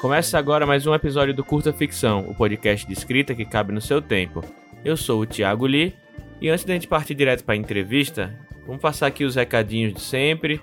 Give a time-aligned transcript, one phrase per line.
[0.00, 3.80] Começa agora mais um episódio do Curta Ficção, o podcast de escrita que cabe no
[3.80, 4.44] seu tempo.
[4.84, 5.94] Eu sou o Thiago Lee
[6.40, 8.36] e antes da gente partir direto para a entrevista,
[8.66, 10.60] vamos passar aqui os recadinhos de sempre.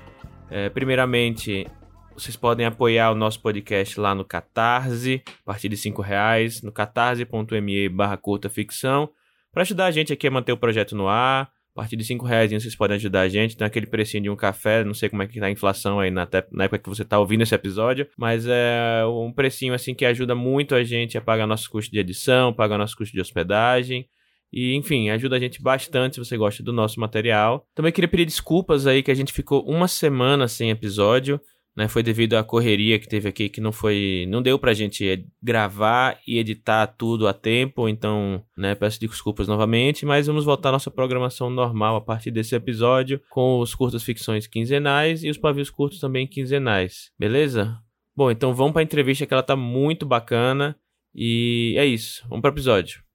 [0.52, 1.66] É, primeiramente,
[2.13, 6.72] vocês podem apoiar o nosso podcast lá no Catarse, a partir de 5 reais, no
[6.72, 9.09] catarse.me barra curta ficção,
[9.54, 11.49] para ajudar a gente aqui a manter o projeto no ar,
[11.80, 13.56] partir de 5 reais vocês podem ajudar a gente.
[13.56, 14.84] Tem aquele precinho de um café.
[14.84, 17.20] Não sei como é que tá a inflação aí na, na época que você tá
[17.20, 18.08] ouvindo esse episódio.
[18.18, 22.00] Mas é um precinho assim que ajuda muito a gente a pagar nossos custos de
[22.00, 24.08] edição, pagar nossos custos de hospedagem.
[24.52, 27.66] E, enfim, ajuda a gente bastante se você gosta do nosso material.
[27.76, 31.40] Também queria pedir desculpas aí que a gente ficou uma semana sem episódio
[31.80, 31.88] né?
[31.88, 36.20] Foi devido à correria que teve aqui, que não foi, não deu pra gente gravar
[36.28, 40.91] e editar tudo a tempo, então, né, peço desculpas novamente, mas vamos voltar à nossa
[40.91, 46.02] programação normal a partir desse episódio, com os curtas ficções quinzenais e os pavios curtos
[46.02, 47.77] também quinzenais, beleza?
[48.14, 50.76] Bom, então vamos para a entrevista que ela tá muito bacana
[51.16, 52.26] e é isso.
[52.27, 53.09] Vamos para o episódio.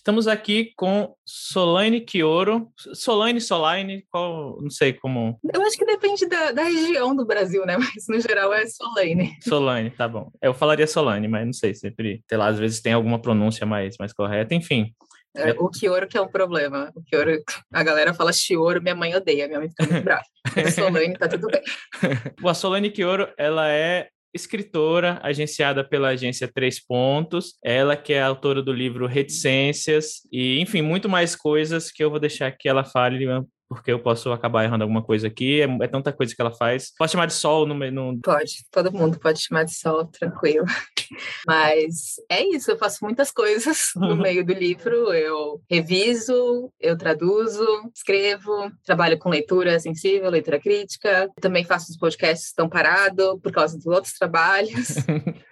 [0.00, 2.72] Estamos aqui com Solane Quioro.
[2.94, 5.38] Solane, Solane, qual, não sei como.
[5.52, 7.76] Eu acho que depende da, da, região do Brasil, né?
[7.76, 9.36] Mas no geral é Solane.
[9.42, 10.32] Solane, tá bom.
[10.40, 13.96] Eu falaria Solane, mas não sei, sempre, sei lá, às vezes tem alguma pronúncia mais,
[13.98, 14.90] mais correta, enfim.
[15.36, 16.90] É, o Kioro que é um problema.
[16.96, 17.36] O Kioro,
[17.70, 20.24] a galera fala Chioro, minha mãe odeia, minha mãe fica muito brava.
[20.74, 21.62] Solane, tá tudo bem.
[22.48, 28.62] A Solane Kioro, ela é escritora, agenciada pela agência Três Pontos, ela que é autora
[28.62, 33.26] do livro Reticências e, enfim, muito mais coisas que eu vou deixar que ela fale
[33.68, 35.60] porque eu posso acabar errando alguma coisa aqui.
[35.60, 36.92] É, é tanta coisa que ela faz.
[36.98, 38.18] Pode chamar de sol no, no.
[38.20, 40.66] Pode, todo mundo pode chamar de sol, tranquilo.
[41.46, 45.12] Mas é isso, eu faço muitas coisas no meio do livro.
[45.12, 51.30] Eu reviso, eu traduzo, escrevo, trabalho com leitura sensível, leitura crítica.
[51.40, 54.96] Também faço os podcasts estão parados por causa dos outros trabalhos.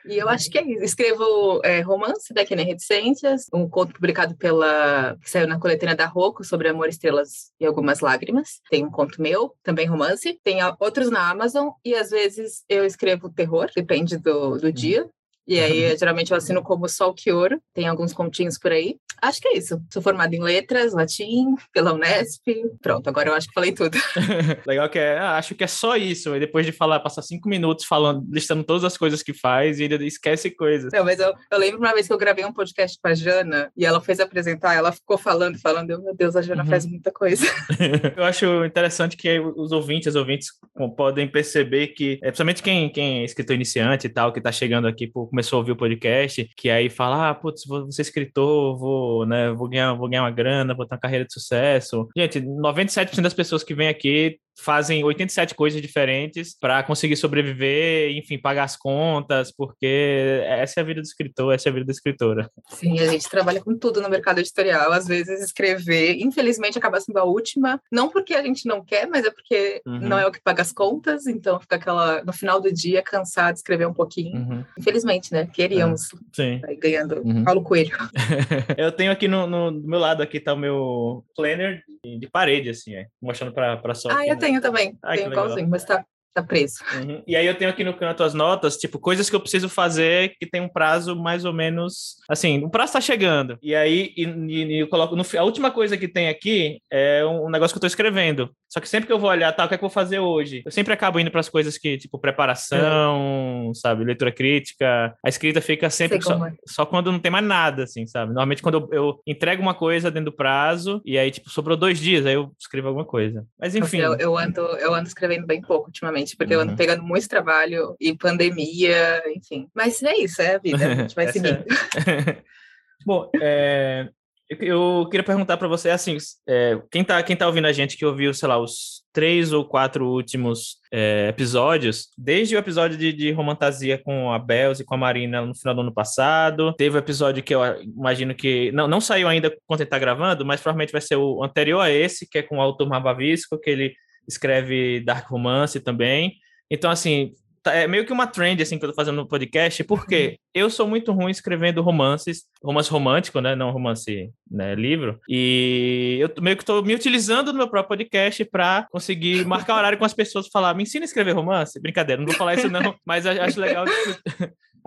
[0.07, 0.85] e eu acho que é isso.
[0.85, 5.17] Escrevo é, romance da nem Reticências, um conto publicado pela.
[5.23, 8.61] que saiu na coletânea da Rocco sobre amor, estrelas e algumas lágrimas.
[8.71, 10.39] Tem um conto meu, também romance.
[10.43, 15.09] Tem outros na Amazon e às vezes eu escrevo terror, depende do, do dia.
[15.49, 18.97] E aí, geralmente, eu assino como Sol Ouro, tem alguns continhos por aí.
[19.21, 19.81] Acho que é isso.
[19.91, 22.43] Sou formada em letras, latim, pela Unesp.
[22.83, 23.99] Pronto, agora eu acho que falei tudo.
[24.67, 26.37] Legal que é, ah, acho que é só isso.
[26.37, 29.85] E depois de falar, passar cinco minutos falando, listando todas as coisas que faz e
[29.85, 30.93] ainda esquece coisas.
[30.93, 33.73] Não, mas eu, eu lembro uma vez que eu gravei um podcast com a Jana
[33.77, 36.69] e ela fez apresentar, ela ficou falando, falando, meu Deus, a Jana uhum.
[36.69, 37.47] faz muita coisa.
[38.17, 40.49] eu acho interessante que os ouvintes, os ouvintes
[40.97, 44.87] podem perceber que, é, principalmente quem, quem é escritor iniciante e tal, que está chegando
[44.87, 48.77] aqui por começou a ouvir o podcast, que aí fala, ah, putz, vou ser escritor,
[48.77, 52.09] vou, né, vou ganhar, vou ganhar uma grana, vou ter uma carreira de sucesso.
[52.17, 58.39] Gente, 97% das pessoas que vêm aqui fazem 87 coisas diferentes para conseguir sobreviver, enfim,
[58.39, 61.93] pagar as contas, porque essa é a vida do escritor, essa é a vida da
[61.93, 62.51] escritora.
[62.71, 64.93] Sim, a gente trabalha com tudo no mercado editorial.
[64.93, 69.25] Às vezes escrever, infelizmente, acaba sendo a última, não porque a gente não quer, mas
[69.25, 70.01] é porque uhum.
[70.01, 73.55] não é o que paga as contas, então fica aquela, no final do dia, cansado
[73.55, 74.41] de escrever um pouquinho.
[74.41, 74.65] Uhum.
[74.79, 75.47] Infelizmente, né?
[75.47, 76.09] Queríamos
[76.39, 76.61] é.
[76.75, 77.45] ganhando uhum.
[77.45, 77.97] Paulo Coelho.
[78.77, 82.71] Eu tenho aqui no, no, do meu lado, aqui tá o meu planner de parede,
[82.71, 84.09] assim, é, mostrando para só.
[84.11, 84.99] Ah, eu tenho tenho também.
[85.03, 86.05] Ai, tenho igualzinho, mas tá,
[86.43, 86.77] tá preso.
[86.95, 87.23] Uhum.
[87.27, 90.35] E aí eu tenho aqui no canto as notas, tipo, coisas que eu preciso fazer
[90.39, 92.17] que tem um prazo mais ou menos.
[92.29, 93.59] Assim, o prazo tá chegando.
[93.63, 95.17] E aí e, e eu coloco.
[95.17, 98.51] No, a última coisa que tem aqui é um negócio que eu tô escrevendo.
[98.69, 100.19] Só que sempre que eu vou olhar, tá, o que é que eu vou fazer
[100.19, 100.63] hoje?
[100.65, 103.75] Eu sempre acabo indo para as coisas que, tipo, preparação, é.
[103.75, 105.15] sabe, leitura crítica.
[105.25, 106.53] A escrita fica sempre só, é.
[106.67, 108.29] só, quando não tem mais nada, assim, sabe?
[108.29, 111.99] Normalmente quando eu, eu, entrego uma coisa dentro do prazo e aí, tipo, sobrou dois
[111.99, 113.45] dias, aí eu escrevo alguma coisa.
[113.59, 113.99] Mas enfim.
[113.99, 116.61] Eu, eu ando, eu ando escrevendo bem pouco ultimamente, porque uhum.
[116.61, 116.77] eu ando uhum.
[116.77, 119.69] pegando muito trabalho e pandemia, enfim.
[119.75, 120.87] Mas é isso, é a vida.
[120.87, 121.65] A gente vai seguindo.
[121.65, 122.43] É.
[123.07, 124.09] Bom, é,
[124.51, 126.17] eu, queria perguntar para você, assim,
[126.49, 129.63] é, quem, tá, quem tá ouvindo a gente que ouviu, sei lá, os três ou
[129.63, 134.95] quatro últimos é, episódios, desde o episódio de, de Romantasia com a Belz e com
[134.95, 138.89] a Marina no final do ano passado, teve o episódio que eu imagino que não,
[138.89, 142.27] não saiu ainda quando ele tá gravando, mas provavelmente vai ser o anterior a esse,
[142.27, 143.95] que é com o autor Marbavisco, que ele
[144.29, 146.35] escreve dark romance também.
[146.71, 147.33] Então, assim,
[147.63, 150.37] Tá, é meio que uma trend, assim, que eu tô fazendo no podcast, porque uhum.
[150.55, 156.43] eu sou muito ruim escrevendo romances, romance romântico, né, não romance, né, livro, e eu
[156.43, 160.15] meio que tô me utilizando no meu próprio podcast para conseguir marcar horário com as
[160.15, 161.81] pessoas falar, me ensina a escrever romance?
[161.81, 163.85] Brincadeira, não vou falar isso não, mas acho legal,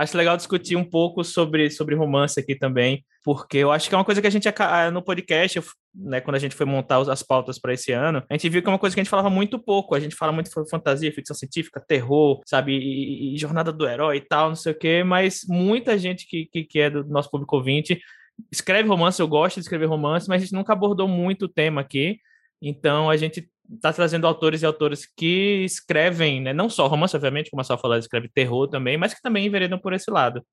[0.02, 3.98] acho legal discutir um pouco sobre, sobre romance aqui também, porque eu acho que é
[3.98, 4.48] uma coisa que a gente,
[4.92, 5.62] no podcast,
[5.94, 8.68] né, quando a gente foi montar as pautas para esse ano, a gente viu que
[8.68, 9.94] é uma coisa que a gente falava muito pouco.
[9.94, 14.18] A gente fala muito sobre fantasia, ficção científica, terror, sabe, e, e jornada do herói
[14.18, 17.30] e tal, não sei o quê, mas muita gente que, que, que é do nosso
[17.30, 18.02] público ouvinte
[18.52, 21.82] escreve romance, eu gosto de escrever romance, mas a gente nunca abordou muito o tema
[21.82, 22.20] aqui.
[22.62, 27.50] Então a gente está trazendo autores e autoras que escrevem, né, não só romance, obviamente,
[27.50, 30.46] como a Só falou, escreve terror também, mas que também enveredam por esse lado.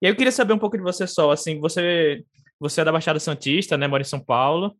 [0.00, 2.24] E aí eu queria saber um pouco de você só, assim, você
[2.58, 4.76] você é da Baixada Santista, né, mora em São Paulo,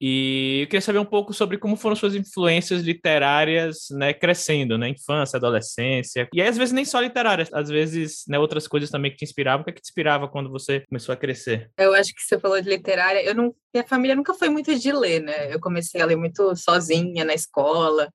[0.00, 4.88] e eu queria saber um pouco sobre como foram suas influências literárias, né, crescendo, né,
[4.88, 6.28] infância, adolescência.
[6.32, 9.24] E aí, às vezes, nem só literárias, às vezes, né, outras coisas também que te
[9.24, 9.62] inspiravam.
[9.62, 11.70] O que, é que te inspirava quando você começou a crescer?
[11.78, 13.22] Eu acho que você falou de literária.
[13.22, 15.52] Eu não, minha família nunca foi muito de ler, né?
[15.52, 18.08] Eu comecei a ler muito sozinha na escola.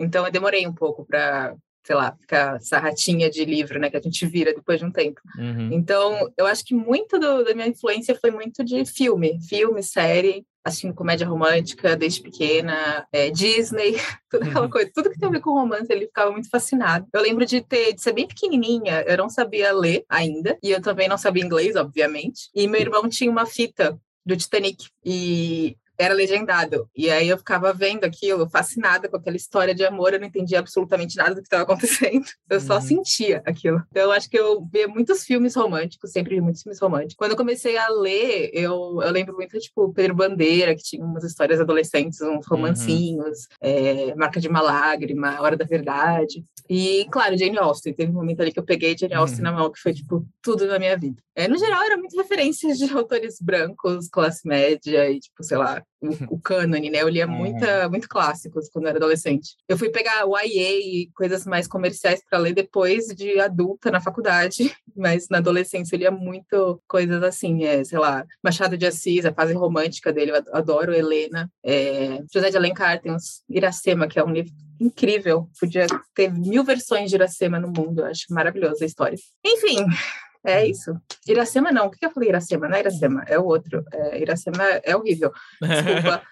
[0.00, 1.54] Então, eu demorei um pouco para
[1.86, 4.90] sei lá, ficar essa ratinha de livro, né, que a gente vira depois de um
[4.90, 5.20] tempo.
[5.38, 5.70] Uhum.
[5.72, 10.44] Então, eu acho que muito do, da minha influência foi muito de filme, filme, série,
[10.64, 13.94] assistindo comédia romântica desde pequena, é, Disney,
[14.28, 14.70] toda aquela uhum.
[14.70, 17.06] coisa, tudo que tem a ver com romance, ele ficava muito fascinado.
[17.12, 20.82] Eu lembro de ter, de ser bem pequenininha, eu não sabia ler ainda, e eu
[20.82, 26.14] também não sabia inglês, obviamente, e meu irmão tinha uma fita do Titanic, e era
[26.14, 26.88] legendado.
[26.94, 30.58] E aí eu ficava vendo aquilo, fascinada com aquela história de amor, eu não entendia
[30.58, 32.26] absolutamente nada do que estava acontecendo.
[32.48, 32.80] Eu só uhum.
[32.80, 33.82] sentia aquilo.
[33.90, 37.16] Então eu acho que eu via muitos filmes românticos, sempre vi muitos filmes românticos.
[37.16, 41.24] Quando eu comecei a ler, eu, eu lembro muito, tipo, Pedro Bandeira, que tinha umas
[41.24, 42.40] histórias adolescentes, uns uhum.
[42.56, 43.68] romancinhos, uhum.
[43.68, 46.44] é, Marca de uma Lágrima, Hora da Verdade.
[46.68, 47.94] E, claro, Jane Austen.
[47.94, 49.44] Teve um momento ali que eu peguei Jane Austen uhum.
[49.44, 51.22] na mão, que foi, tipo, tudo na minha vida.
[51.36, 55.82] É, no geral, era muito referências de autores brancos, classe média e, tipo, sei lá,
[56.00, 57.02] o, o cânone, né?
[57.02, 57.90] Eu lia muita, uhum.
[57.90, 59.54] muito clássicos quando era adolescente.
[59.68, 64.74] Eu fui pegar YA e coisas mais comerciais para ler depois de adulta na faculdade,
[64.96, 69.34] mas na adolescência eu lia muito coisas assim, é, sei lá, Machado de Assis, a
[69.34, 71.50] fase romântica dele, eu adoro Helena.
[71.62, 75.50] É, José de Alencar tem uns Iracema, que é um livro incrível.
[75.60, 78.00] Podia ter mil versões de Iracema no mundo.
[78.00, 79.18] Eu acho maravilhosa a história.
[79.44, 79.84] Enfim,
[80.46, 80.96] é isso.
[81.26, 81.86] Iracema não.
[81.86, 82.68] O que eu falei Iracema?
[82.68, 83.84] Não é Iracema, é o outro.
[83.92, 85.32] É, Iracema é horrível.
[85.60, 86.22] Desculpa.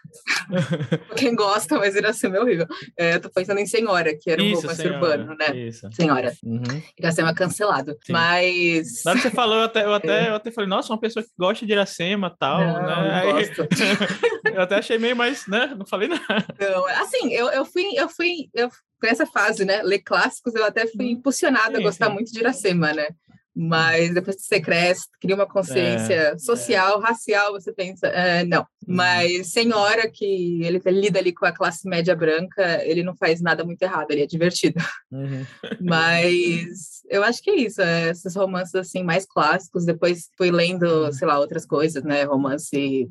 [1.18, 2.66] Quem gosta, mas Iracema é horrível.
[2.96, 5.56] É, eu tô pensando em Senhora, que era um pouco mais urbano, né?
[5.56, 5.88] Isso.
[5.92, 6.32] Senhora.
[6.44, 6.62] Uhum.
[6.96, 7.96] Iracema cancelado.
[8.04, 8.12] Sim.
[8.12, 9.02] Mas.
[9.04, 10.28] Na hora que você falou, eu até, eu, até, é.
[10.28, 13.22] eu até falei, nossa, uma pessoa que gosta de Iracema e tal, não, né?
[13.34, 13.50] Aí...
[14.54, 15.74] eu até achei meio mais, né?
[15.76, 16.46] Não falei nada.
[16.60, 18.70] Não, assim, eu, eu fui, eu fui, eu
[19.04, 21.10] com essa fase, né, ler clássicos, eu até fui uhum.
[21.12, 22.12] impulsionada sim, a gostar sim.
[22.14, 23.08] muito de Iracema, né?
[23.54, 26.38] Mas depois que você cresce, cria uma consciência é, é.
[26.38, 27.06] social, é.
[27.06, 28.60] racial, você pensa, é, não.
[28.60, 28.96] Uhum.
[28.96, 33.64] Mas senhora que ele lida ali com a classe média branca, ele não faz nada
[33.64, 34.82] muito errado, ele é divertido.
[35.12, 35.46] Uhum.
[35.80, 39.84] Mas eu acho que é isso, é, esses romances assim mais clássicos.
[39.84, 41.12] Depois fui lendo, uhum.
[41.12, 42.24] sei lá, outras coisas, né?
[42.24, 43.08] Romance,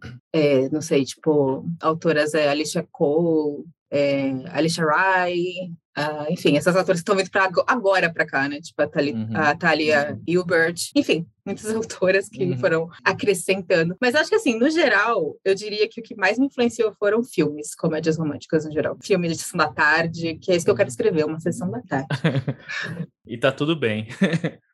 [0.71, 3.63] não sei, tipo, autoras é, Alicia Cole,
[3.93, 5.35] é, Alicia Rai,
[5.95, 8.59] Uh, enfim, essas autoras estão vindo para agora para cá, né?
[8.59, 9.29] Tipo a, Thali, uhum.
[9.31, 12.57] a Thalia Hilbert, enfim, muitas autoras que uhum.
[12.57, 13.95] foram acrescentando.
[14.01, 17.23] Mas acho que assim, no geral, eu diria que o que mais me influenciou foram
[17.23, 18.97] filmes, comédias românticas no geral.
[19.03, 21.81] Filmes de sessão da tarde, que é isso que eu quero escrever, uma sessão da
[21.83, 22.07] tarde.
[23.27, 24.07] e tá tudo bem.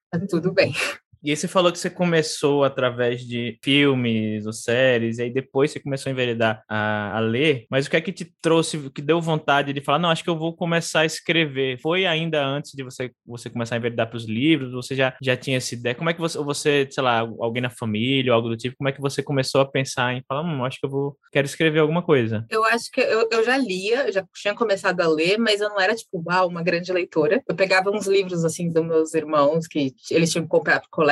[0.09, 0.73] tá tudo bem.
[1.21, 5.69] E aí você falou que você começou através de filmes ou séries, e aí depois
[5.71, 9.01] você começou a enveredar a, a ler, mas o que é que te trouxe, que
[9.01, 11.77] deu vontade de falar, não, acho que eu vou começar a escrever?
[11.81, 14.71] Foi ainda antes de você, você começar a enveredar para os livros?
[14.71, 15.93] Você já, já tinha essa ideia?
[15.93, 18.93] Como é que você, você, sei lá, alguém na família, algo do tipo, como é
[18.93, 22.01] que você começou a pensar em falar, hum, acho que eu vou, quero escrever alguma
[22.01, 22.45] coisa?
[22.49, 25.67] Eu acho que eu, eu já lia, eu já tinha começado a ler, mas eu
[25.67, 27.43] não era, tipo, uau, uma grande leitora.
[27.47, 31.08] Eu pegava uns livros, assim, dos meus irmãos, que eles tinham que comprar colégio,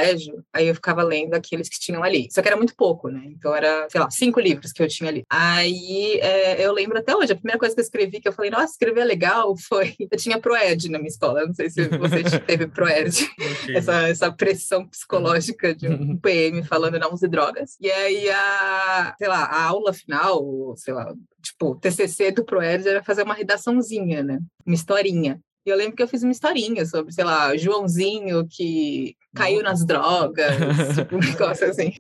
[0.54, 2.28] aí eu ficava lendo aqueles que tinham ali.
[2.32, 3.24] Só que era muito pouco, né?
[3.26, 5.24] Então era, sei lá, cinco livros que eu tinha ali.
[5.30, 8.52] Aí é, eu lembro até hoje, a primeira coisa que eu escrevi, que eu falei,
[8.52, 9.96] nossa, escrever é legal, foi.
[10.00, 13.30] Eu tinha Proed na minha escola, não sei se você teve Proed,
[13.76, 17.78] essa, essa pressão psicológica de um PM falando não use drogas.
[17.80, 22.88] E aí a, sei lá, a aula final, sei lá, tipo, o TCC do Proerd
[22.88, 24.40] era fazer uma redaçãozinha, né?
[24.66, 25.40] Uma historinha.
[25.68, 29.86] E eu lembro que eu fiz uma historinha sobre, sei lá, Joãozinho que caiu nas
[29.86, 30.56] drogas,
[30.96, 31.94] tipo, um negócio assim.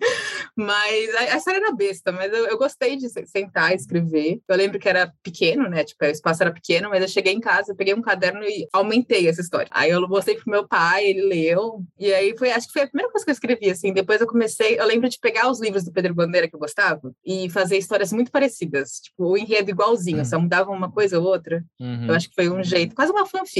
[0.55, 4.39] Mas a, a história era besta, mas eu, eu, gostei de sentar e escrever.
[4.47, 5.83] Eu lembro que era pequeno, né?
[5.83, 9.27] Tipo, o espaço era pequeno, mas eu cheguei em casa, peguei um caderno e aumentei
[9.27, 9.67] essa história.
[9.69, 12.87] Aí eu mostrei pro meu pai, ele leu, e aí foi, acho que foi a
[12.87, 13.93] primeira coisa que eu escrevi, assim.
[13.93, 17.11] Depois eu comecei, eu lembro de pegar os livros do Pedro Bandeira que eu gostava
[17.25, 20.25] e fazer histórias muito parecidas, tipo, o enredo igualzinho, uhum.
[20.25, 21.63] só mudava uma coisa ou outra.
[21.79, 22.07] Uhum.
[22.07, 23.56] Eu acho que foi um jeito, quase uma fanfic.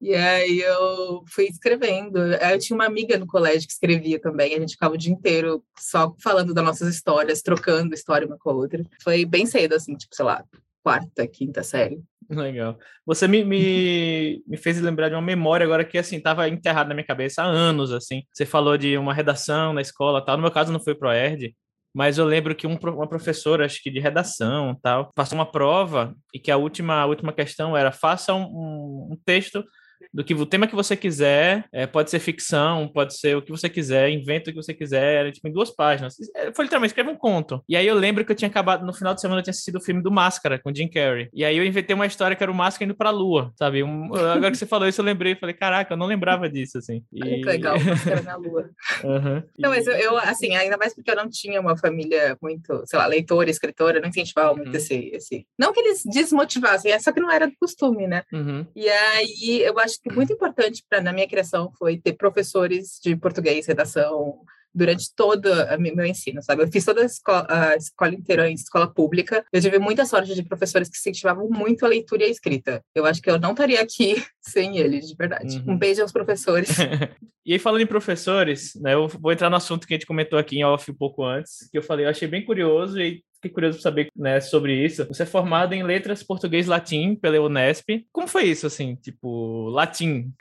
[0.00, 2.18] E aí eu fui escrevendo.
[2.18, 4.54] Eu tinha uma amiga no colégio que escrevia também.
[4.54, 8.50] A gente ficava o dia inteiro só falando das nossas histórias, trocando história uma com
[8.50, 8.84] a outra.
[9.02, 10.44] Foi bem cedo, assim, tipo, sei lá,
[10.82, 12.00] quarta, quinta série.
[12.28, 12.78] Legal.
[13.04, 16.94] Você me, me, me, fez lembrar de uma memória agora que, assim, estava enterrado na
[16.94, 18.22] minha cabeça há anos, assim.
[18.32, 20.36] Você falou de uma redação na escola tal.
[20.36, 21.54] No meu caso, não foi pro ERD,
[21.92, 26.14] mas eu lembro que um, uma professora, acho que de redação tal, passou uma prova
[26.32, 29.64] e que a última, a última questão era faça um, um, um texto
[30.12, 33.50] do que o tema que você quiser, é, pode ser ficção, pode ser o que
[33.50, 36.16] você quiser, inventa o que você quiser, tipo, em duas páginas.
[36.34, 37.62] É, foi literalmente, escreve um conto.
[37.68, 39.76] E aí eu lembro que eu tinha acabado, no final de semana, eu tinha assistido
[39.76, 41.28] o filme do Máscara, com Jim Carrey.
[41.32, 43.82] E aí eu inventei uma história que era o Máscara indo pra Lua, sabe?
[43.82, 47.02] Um, agora que você falou isso, eu lembrei, falei, caraca, eu não lembrava disso, assim.
[47.12, 47.22] E...
[47.22, 48.70] Olha que legal, Máscara na Lua.
[49.04, 49.42] Uhum.
[49.58, 52.98] Não, mas eu, eu, assim, ainda mais porque eu não tinha uma família muito, sei
[52.98, 54.76] lá, leitora, escritora, não incentivava muito uhum.
[54.76, 55.46] esse, esse...
[55.58, 58.22] Não que eles desmotivassem, é só que não era do costume, né?
[58.32, 58.66] Uhum.
[58.74, 63.16] E aí eu acho que muito importante para na minha criação foi ter professores de
[63.16, 64.44] português, redação,
[64.74, 66.62] durante todo o meu ensino, sabe?
[66.62, 69.44] Eu fiz toda a escola, a escola inteira em escola pública.
[69.52, 72.82] Eu tive muita sorte de professores que incentivavam muito a leitura e a escrita.
[72.94, 75.58] Eu acho que eu não estaria aqui sem eles, de verdade.
[75.58, 75.74] Uhum.
[75.74, 76.70] Um beijo aos professores.
[77.44, 80.38] e aí, falando em professores, né, eu vou entrar no assunto que a gente comentou
[80.38, 83.50] aqui em off um pouco antes, que eu falei, eu achei bem curioso e fiquei
[83.50, 85.06] curioso para saber né, sobre isso.
[85.06, 88.06] Você é formado em letras português latim pela Unesp.
[88.12, 90.32] Como foi isso, assim, tipo, latim?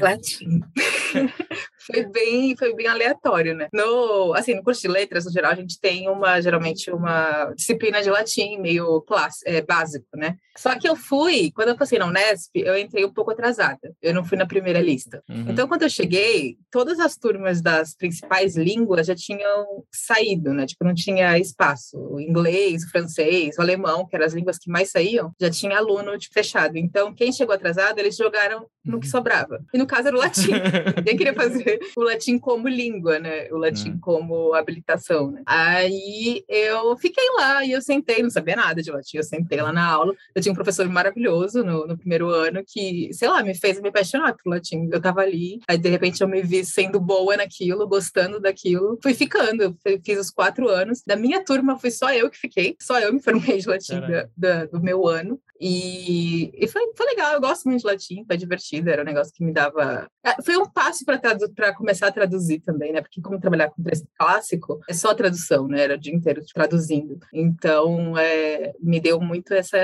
[0.00, 0.60] Latim.
[1.86, 3.68] foi bem, foi bem aleatório, né?
[3.72, 8.02] No, assim, no curso de letras, no geral, a gente tem uma, geralmente, uma disciplina
[8.02, 10.36] de latim meio classe, é, básico, né?
[10.56, 13.94] Só que eu fui, quando eu passei na Unesp, eu entrei um pouco atrasada.
[14.02, 15.22] Eu não fui na primeira lista.
[15.28, 15.46] Uhum.
[15.48, 20.66] Então, quando eu cheguei, todas as turmas das principais línguas já tinham saído, né?
[20.66, 21.96] Tipo, não tinha espaço.
[21.96, 25.78] O inglês, o francês, o alemão, que eram as línguas que mais saíam, já tinha
[25.78, 26.76] aluno tipo, fechado.
[26.76, 29.12] Então, quem chegou atrasado, eles jogaram no que uhum.
[29.12, 29.60] sobrava.
[29.72, 30.50] E no caso era o latim.
[31.08, 33.48] Ninguém queria fazer o latim como língua, né?
[33.50, 33.98] O latim hum.
[34.00, 35.42] como habilitação, né?
[35.46, 39.72] Aí eu fiquei lá e eu sentei, não sabia nada de latim, eu sentei lá
[39.72, 40.14] na aula.
[40.34, 43.88] Eu tinha um professor maravilhoso no, no primeiro ano que, sei lá, me fez me
[43.88, 44.88] apaixonar pelo latim.
[44.92, 48.98] Eu tava ali, aí de repente eu me vi sendo boa naquilo, gostando daquilo.
[49.02, 51.02] Fui ficando, eu fiz os quatro anos.
[51.06, 54.28] Da minha turma foi só eu que fiquei, só eu me formei de latim da,
[54.36, 55.40] da, do meu ano.
[55.60, 59.32] E, e foi, foi legal, eu gosto muito de latim, foi divertido, era um negócio
[59.32, 60.08] que me dava.
[60.24, 63.00] É, foi um passo para começar a traduzir também, né?
[63.00, 65.82] Porque, como trabalhar com texto clássico, é só tradução, né?
[65.82, 67.18] Era o dia inteiro traduzindo.
[67.32, 69.78] Então, é, me deu muito essa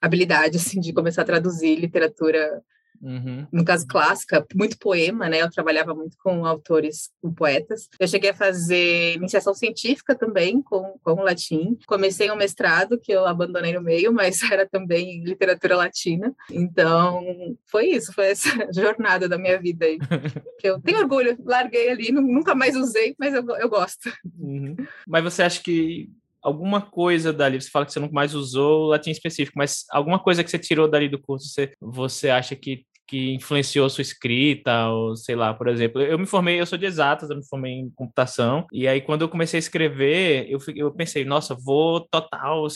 [0.00, 2.62] habilidade, assim, de começar a traduzir literatura
[3.02, 3.46] Uhum.
[3.50, 5.40] No caso, clássica, muito poema, né?
[5.40, 7.88] Eu trabalhava muito com autores, com poetas.
[7.98, 11.78] Eu cheguei a fazer iniciação científica também com, com latim.
[11.86, 16.34] Comecei um mestrado que eu abandonei no meio, mas era também literatura latina.
[16.50, 17.24] Então,
[17.66, 19.98] foi isso, foi essa jornada da minha vida aí.
[20.58, 24.12] que eu tenho orgulho, larguei ali, nunca mais usei, mas eu, eu gosto.
[24.38, 24.76] Uhum.
[25.06, 26.10] Mas você acha que
[26.42, 30.18] alguma coisa dali, você fala que você nunca mais usou o latim específico, mas alguma
[30.18, 34.88] coisa que você tirou dali do curso, você, você acha que que influenciou sua escrita,
[34.88, 36.00] ou sei lá, por exemplo.
[36.00, 39.22] Eu me formei, eu sou de exatas, eu me formei em computação, e aí quando
[39.22, 42.68] eu comecei a escrever, eu, eu pensei, nossa, vou total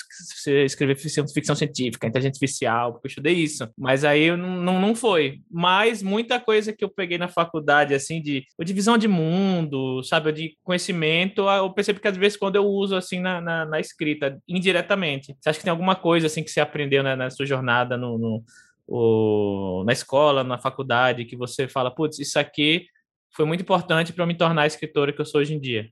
[0.56, 3.68] escrever ficção, científica, inteligência artificial, porque eu estudei isso.
[3.78, 5.38] Mas aí não, não, não foi.
[5.48, 10.32] Mas muita coisa que eu peguei na faculdade, assim, de, de visão de mundo, sabe,
[10.32, 14.36] de conhecimento, eu percebo que às vezes quando eu uso, assim, na, na, na escrita,
[14.48, 15.36] indiretamente.
[15.38, 18.18] Você acha que tem alguma coisa, assim, que você aprendeu né, na sua jornada no,
[18.18, 18.42] no
[19.84, 22.86] na escola, na faculdade, que você fala, putz, isso aqui
[23.30, 25.88] foi muito importante para eu me tornar a escritora que eu sou hoje em dia?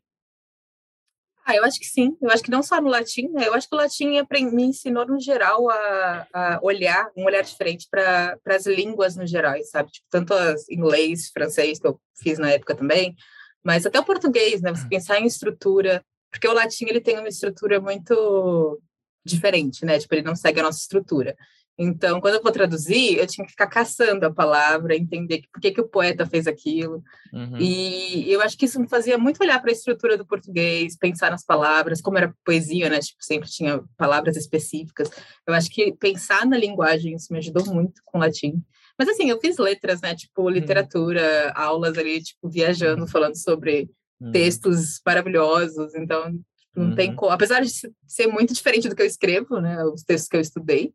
[1.44, 2.16] Ah, eu acho que sim.
[2.20, 3.49] Eu acho que não só no latim, né?
[3.49, 4.22] Eu acho que o latim
[4.52, 9.56] me ensinou, no geral, a, a olhar, um olhar diferente para as línguas no geral,
[9.64, 9.90] sabe?
[9.90, 13.16] Tipo, tanto as inglês, francês, que eu fiz na época também,
[13.62, 14.70] mas até o português, né?
[14.70, 14.88] Você hum.
[14.88, 18.80] pensar em estrutura, porque o latim, ele tem uma estrutura muito
[19.25, 19.99] diferente, né?
[19.99, 21.37] Tipo, ele não segue a nossa estrutura.
[21.82, 25.72] Então, quando eu vou traduzir, eu tinha que ficar caçando a palavra, entender por que,
[25.72, 27.02] que o poeta fez aquilo.
[27.32, 27.56] Uhum.
[27.58, 31.32] E eu acho que isso me fazia muito olhar para a estrutura do português, pensar
[31.32, 33.00] nas palavras, como era poesia, né?
[33.00, 35.10] Tipo, sempre tinha palavras específicas.
[35.44, 38.62] Eu acho que pensar na linguagem, isso me ajudou muito com o latim.
[38.96, 40.14] Mas, assim, eu fiz letras, né?
[40.14, 40.50] Tipo, uhum.
[40.50, 41.62] literatura, uhum.
[41.62, 44.30] aulas ali, tipo, viajando, falando sobre uhum.
[44.30, 45.96] textos maravilhosos.
[45.96, 46.32] Então,
[46.76, 46.94] não uhum.
[46.94, 47.32] tem como.
[47.32, 47.72] Apesar de
[48.06, 49.84] ser muito diferente do que eu escrevo, né?
[49.84, 50.94] Os textos que eu estudei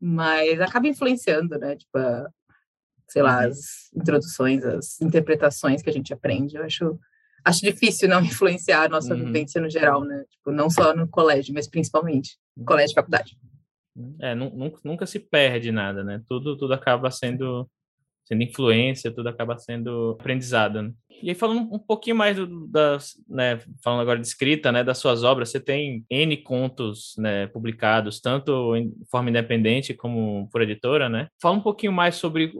[0.00, 1.76] mas acaba influenciando, né?
[1.76, 2.28] Tipo, a,
[3.08, 3.48] sei lá, uhum.
[3.48, 3.58] as
[3.94, 6.56] introduções, as interpretações que a gente aprende.
[6.56, 6.98] Eu acho,
[7.44, 9.24] acho difícil não influenciar a nossa uhum.
[9.24, 10.24] vivência no geral, né?
[10.30, 13.36] Tipo, não só no colégio, mas principalmente no colégio e faculdade.
[14.20, 16.22] É, nunca, nunca se perde nada, né?
[16.28, 17.68] Tudo, tudo acaba sendo
[18.28, 20.82] sendo influência, tudo acaba sendo aprendizado.
[20.82, 20.92] Né?
[21.22, 24.98] E aí falando um pouquinho mais do, das, né, falando agora de escrita, né, das
[24.98, 31.08] suas obras, você tem N contos, né, publicados, tanto em forma independente como por editora,
[31.08, 31.28] né?
[31.40, 32.52] Fala um pouquinho mais sobre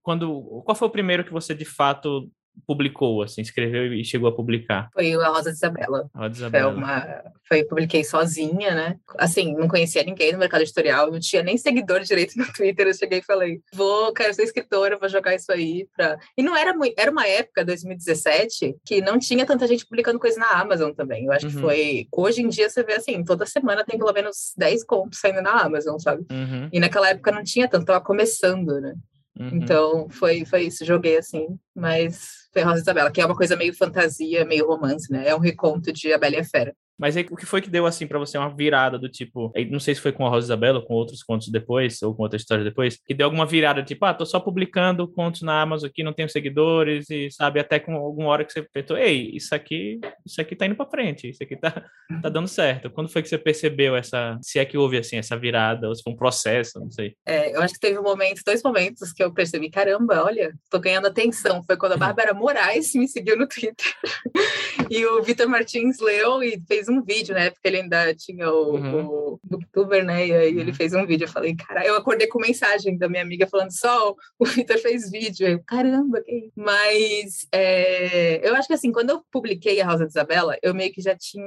[0.00, 2.30] quando, qual foi o primeiro que você de fato
[2.66, 4.88] publicou, assim, escreveu e chegou a publicar?
[4.92, 6.10] Foi a Rosa de Isabela.
[6.14, 6.72] Rosa de Isabela.
[6.72, 8.98] Foi uma, foi, publiquei sozinha, né?
[9.18, 12.86] Assim, não conhecia ninguém no mercado editorial, não tinha nem seguidor direito no Twitter.
[12.86, 16.18] Eu cheguei e falei, vou, quero ser escritora, vou jogar isso aí pra.
[16.36, 20.38] E não era muito, era uma época, 2017, que não tinha tanta gente publicando coisa
[20.38, 21.26] na Amazon também.
[21.26, 21.52] Eu acho uhum.
[21.52, 22.08] que foi.
[22.12, 25.62] Hoje em dia você vê assim, toda semana tem pelo menos 10 contos saindo na
[25.62, 26.26] Amazon, sabe?
[26.30, 26.68] Uhum.
[26.72, 28.94] E naquela época não tinha tanto, tava começando, né?
[29.38, 29.50] Uhum.
[29.52, 33.74] Então, foi, foi isso, joguei assim, mas foi Rosa Isabela, que é uma coisa meio
[33.74, 35.28] fantasia, meio romance, né?
[35.28, 36.74] É um reconto de A Bela e a Fera.
[36.98, 39.52] Mas aí, o que foi que deu, assim, para você uma virada do tipo...
[39.70, 42.22] Não sei se foi com a Rosa Isabela ou com outros contos depois, ou com
[42.22, 45.88] outra história depois, que deu alguma virada, tipo, ah, tô só publicando contos na Amazon
[45.88, 49.54] aqui, não tenho seguidores, e sabe, até com alguma hora que você pensou, ei, isso
[49.54, 51.70] aqui, isso aqui tá indo para frente, isso aqui tá,
[52.22, 52.90] tá dando certo.
[52.90, 56.02] Quando foi que você percebeu essa, se é que houve, assim, essa virada, ou se
[56.02, 57.14] foi um processo, não sei.
[57.26, 60.78] É, eu acho que teve um momento, dois momentos que eu percebi, caramba, olha, tô
[60.78, 61.62] ganhando atenção.
[61.64, 63.94] Foi quando a Bárbara Moraes me seguiu no Twitter.
[64.90, 67.50] e o Vitor Martins leu e fez fez um vídeo, né?
[67.50, 69.06] Porque ele ainda tinha o, uhum.
[69.06, 70.26] o Booktuber, né?
[70.26, 70.74] E aí ele uhum.
[70.74, 71.24] fez um vídeo.
[71.24, 75.10] Eu falei, cara, eu acordei com mensagem da minha amiga falando só, o Vitor fez
[75.10, 75.46] vídeo.
[75.46, 76.50] Eu, caramba, que?
[76.54, 80.92] Mas é, eu acho que assim, quando eu publiquei a Rosa de Isabela, eu meio
[80.92, 81.44] que já tinha,